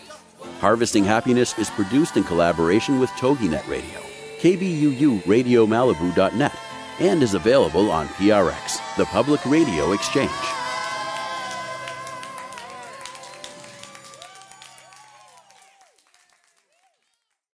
[0.60, 4.00] Harvesting Happiness is produced in collaboration with TogiNet Radio,
[4.40, 6.56] KBUU Radio Malibu.net,
[7.00, 10.30] and is available on PRX, the Public Radio Exchange.